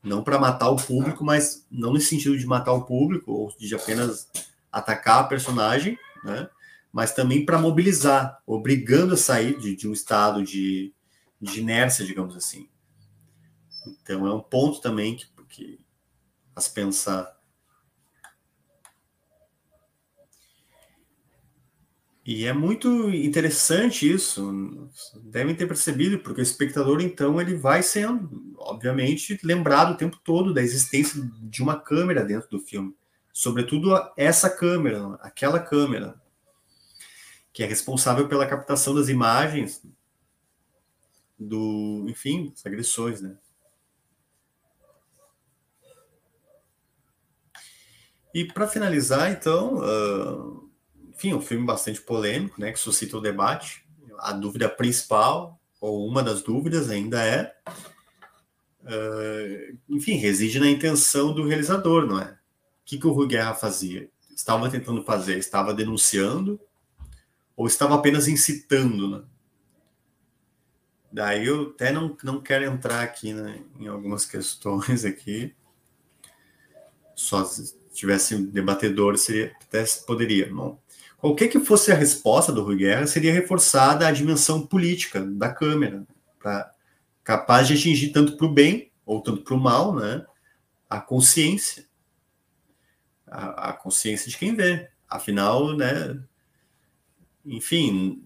não 0.03 0.25
para 0.25 0.41
matar 0.41 0.71
o 0.71 0.77
público, 0.77 1.25
mas 1.25 1.65
não 1.71 1.93
no 1.93 2.01
sentido 2.01 2.37
de 2.37 2.45
matar 2.45 2.73
o 2.73 2.83
público 2.83 3.31
ou 3.31 3.55
de 3.57 3.73
apenas 3.77 4.29
atacar 4.73 5.21
a 5.21 5.25
personagem, 5.29 5.97
né? 6.25 6.49
Mas 6.93 7.15
também 7.15 7.47
para 7.47 7.61
mobilizar, 7.61 8.43
obrigando 8.45 9.15
a 9.15 9.17
sair 9.17 9.57
de, 9.57 9.77
de 9.77 9.87
um 9.89 9.93
estado 9.93 10.43
de, 10.43 10.93
de, 11.43 11.61
inércia, 11.61 12.07
digamos 12.07 12.37
assim. 12.37 12.69
Então 13.87 14.27
é 14.27 14.33
um 14.33 14.41
ponto 14.41 14.81
também 14.81 15.17
que, 15.17 15.27
que 15.49 15.85
a 16.55 16.61
se 16.61 16.73
pensar 16.73 17.37
E 22.25 22.47
é 22.47 22.53
muito 22.53 23.11
interessante 23.11 24.11
isso, 24.11 24.89
devem 25.25 25.57
ter 25.57 25.67
percebido, 25.67 26.21
porque 26.21 26.41
o 26.41 26.43
espectador, 26.43 27.01
então, 27.01 27.41
ele 27.41 27.57
vai 27.57 27.83
sendo, 27.83 28.55
obviamente, 28.59 29.41
lembrado 29.43 29.93
o 29.93 29.97
tempo 29.97 30.17
todo 30.23 30.55
da 30.55 30.63
existência 30.63 31.21
de 31.43 31.63
uma 31.63 31.81
câmera 31.81 32.25
dentro 32.25 32.49
do 32.49 32.61
filme. 32.61 32.95
Sobretudo 33.33 33.93
essa 34.17 34.49
câmera, 34.49 35.19
aquela 35.21 35.59
câmera, 35.59 36.15
que 37.53 37.65
é 37.65 37.67
responsável 37.67 38.29
pela 38.29 38.47
captação 38.47 38.95
das 38.95 39.09
imagens 39.09 39.83
do, 41.47 42.07
enfim, 42.09 42.51
das 42.51 42.65
agressões, 42.65 43.21
né? 43.21 43.37
E 48.35 48.47
para 48.47 48.67
finalizar, 48.67 49.31
então, 49.31 49.77
uh, 49.77 50.71
enfim, 51.11 51.35
um 51.35 51.41
filme 51.41 51.67
bastante 51.67 52.01
polêmico, 52.01 52.59
né, 52.61 52.73
que 52.73 52.79
suscita 52.79 53.19
o 53.19 53.21
debate. 53.21 53.85
A 54.19 54.33
dúvida 54.33 54.69
principal, 54.69 55.61
ou 55.81 56.09
uma 56.09 56.23
das 56.23 56.43
dúvidas 56.43 56.89
ainda 56.89 57.23
é, 57.23 57.55
uh, 58.85 59.79
enfim, 59.89 60.15
reside 60.15 60.59
na 60.59 60.71
intenção 60.71 61.35
do 61.35 61.47
realizador, 61.47 62.07
não 62.07 62.21
é? 62.21 62.33
O 62.33 62.39
que, 62.85 62.99
que 62.99 63.07
o 63.07 63.13
Rui 63.13 63.27
Guerra 63.27 63.55
fazia? 63.55 64.09
Estava 64.35 64.71
tentando 64.71 65.05
fazer? 65.05 65.37
Estava 65.39 65.75
denunciando? 65.75 66.59
Ou 67.55 67.67
estava 67.67 67.95
apenas 67.95 68.29
incitando, 68.29 69.11
né? 69.11 69.25
Daí 71.13 71.47
eu 71.47 71.73
até 71.75 71.93
não, 71.93 72.17
não 72.23 72.41
quero 72.41 72.65
entrar 72.65 73.03
aqui 73.03 73.33
né, 73.35 73.61
em 73.79 73.87
algumas 73.87 74.25
questões 74.25 75.05
aqui. 75.05 75.55
Só 77.15 77.45
se 77.45 77.77
tivesse 77.93 78.37
debatedor, 78.37 79.19
seria, 79.19 79.55
até 79.63 79.85
poderia. 80.07 80.53
Bom, 80.53 80.81
Qualquer 81.23 81.47
que 81.47 81.61
fosse 81.61 81.93
a 81.93 81.95
resposta 81.95 82.53
do 82.53 82.65
Rui 82.65 82.75
Guerra, 82.75 83.07
seria 83.07 83.33
reforçada 83.33 84.09
a 84.09 84.11
dimensão 84.11 84.67
política 84.67 85.21
da 85.21 85.55
Câmara, 85.55 86.05
pra, 86.37 86.75
capaz 87.23 87.69
de 87.69 87.75
atingir 87.75 88.09
tanto 88.09 88.37
para 88.37 88.45
o 88.45 88.53
bem 88.53 88.91
ou 89.07 89.23
tanto 89.23 89.43
para 89.43 89.55
o 89.55 89.61
mal, 89.61 89.95
né, 89.95 90.27
a 90.91 91.01
consciência, 91.01 91.87
a, 93.25 93.71
a, 93.71 93.73
consciência 93.73 94.29
de 94.29 94.37
quem 94.37 94.57
vê. 94.57 94.91
Afinal, 95.09 95.77
né, 95.77 96.21
enfim, 97.47 98.21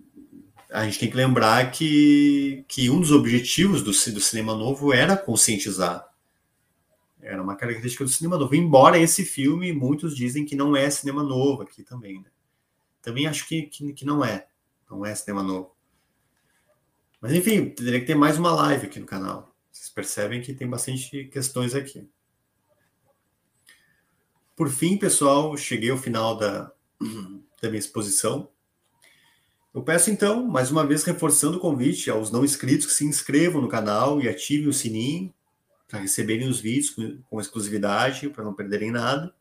a 0.76 0.84
gente 0.84 0.98
tem 0.98 1.08
que 1.08 1.16
lembrar 1.16 1.70
que, 1.70 2.62
que 2.68 2.90
um 2.90 3.00
dos 3.00 3.10
objetivos 3.10 3.82
do, 3.82 3.90
do 4.12 4.20
cinema 4.20 4.54
novo 4.54 4.92
era 4.92 5.16
conscientizar. 5.16 6.06
Era 7.18 7.42
uma 7.42 7.56
característica 7.56 8.04
do 8.04 8.10
cinema 8.10 8.36
novo. 8.36 8.54
Embora 8.54 8.98
esse 8.98 9.24
filme, 9.24 9.72
muitos 9.72 10.14
dizem 10.14 10.44
que 10.44 10.54
não 10.54 10.76
é 10.76 10.90
cinema 10.90 11.22
novo 11.22 11.62
aqui 11.62 11.82
também, 11.82 12.20
né? 12.20 12.28
Também 13.00 13.26
acho 13.26 13.48
que, 13.48 13.62
que, 13.62 13.90
que 13.94 14.04
não 14.04 14.22
é. 14.22 14.48
Não 14.90 15.04
é 15.06 15.14
cinema 15.14 15.42
novo. 15.42 15.74
Mas 17.22 17.32
enfim, 17.32 17.70
teria 17.70 17.98
que 17.98 18.06
ter 18.06 18.14
mais 18.14 18.38
uma 18.38 18.52
live 18.52 18.86
aqui 18.86 19.00
no 19.00 19.06
canal. 19.06 19.56
Vocês 19.72 19.88
percebem 19.88 20.42
que 20.42 20.52
tem 20.52 20.68
bastante 20.68 21.24
questões 21.24 21.74
aqui. 21.74 22.06
Por 24.54 24.68
fim, 24.68 24.98
pessoal, 24.98 25.56
cheguei 25.56 25.88
ao 25.88 25.96
final 25.96 26.36
da, 26.36 26.70
da 27.62 27.70
minha 27.70 27.78
exposição. 27.78 28.50
Eu 29.76 29.82
peço 29.82 30.10
então, 30.10 30.42
mais 30.46 30.70
uma 30.70 30.86
vez, 30.86 31.04
reforçando 31.04 31.58
o 31.58 31.60
convite 31.60 32.08
aos 32.08 32.30
não 32.30 32.42
inscritos 32.42 32.86
que 32.86 32.94
se 32.94 33.04
inscrevam 33.04 33.60
no 33.60 33.68
canal 33.68 34.22
e 34.22 34.26
ativem 34.26 34.68
o 34.68 34.72
sininho 34.72 35.34
para 35.86 35.98
receberem 35.98 36.48
os 36.48 36.58
vídeos 36.58 36.88
com, 36.88 37.18
com 37.28 37.38
exclusividade, 37.38 38.30
para 38.30 38.42
não 38.42 38.54
perderem 38.54 38.90
nada. 38.90 39.34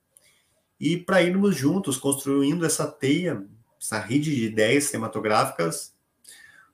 E 0.77 0.97
para 0.97 1.23
irmos 1.23 1.55
juntos 1.55 1.95
construindo 1.95 2.65
essa 2.65 2.85
teia, 2.85 3.47
essa 3.81 3.97
rede 3.97 4.35
de 4.35 4.43
ideias 4.43 4.83
cinematográficas 4.83 5.95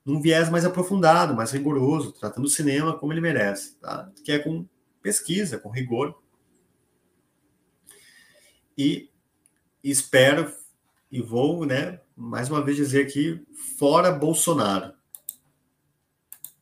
num 0.04 0.20
viés 0.20 0.50
mais 0.50 0.66
aprofundado, 0.66 1.36
mais 1.36 1.52
rigoroso, 1.52 2.14
tratando 2.14 2.46
o 2.46 2.50
cinema 2.50 2.98
como 2.98 3.14
ele 3.14 3.22
merece, 3.22 3.76
tá? 3.76 4.12
que 4.26 4.32
é 4.32 4.40
com 4.40 4.66
pesquisa, 5.04 5.60
com 5.60 5.70
rigor. 5.70 6.20
E 8.76 9.12
espero 9.84 10.52
e 11.12 11.22
vou, 11.22 11.64
né, 11.64 12.00
mais 12.22 12.50
uma 12.50 12.64
vez 12.64 12.78
dizer 12.78 13.02
aqui, 13.04 13.42
fora 13.80 14.12
Bolsonaro. 14.12 14.94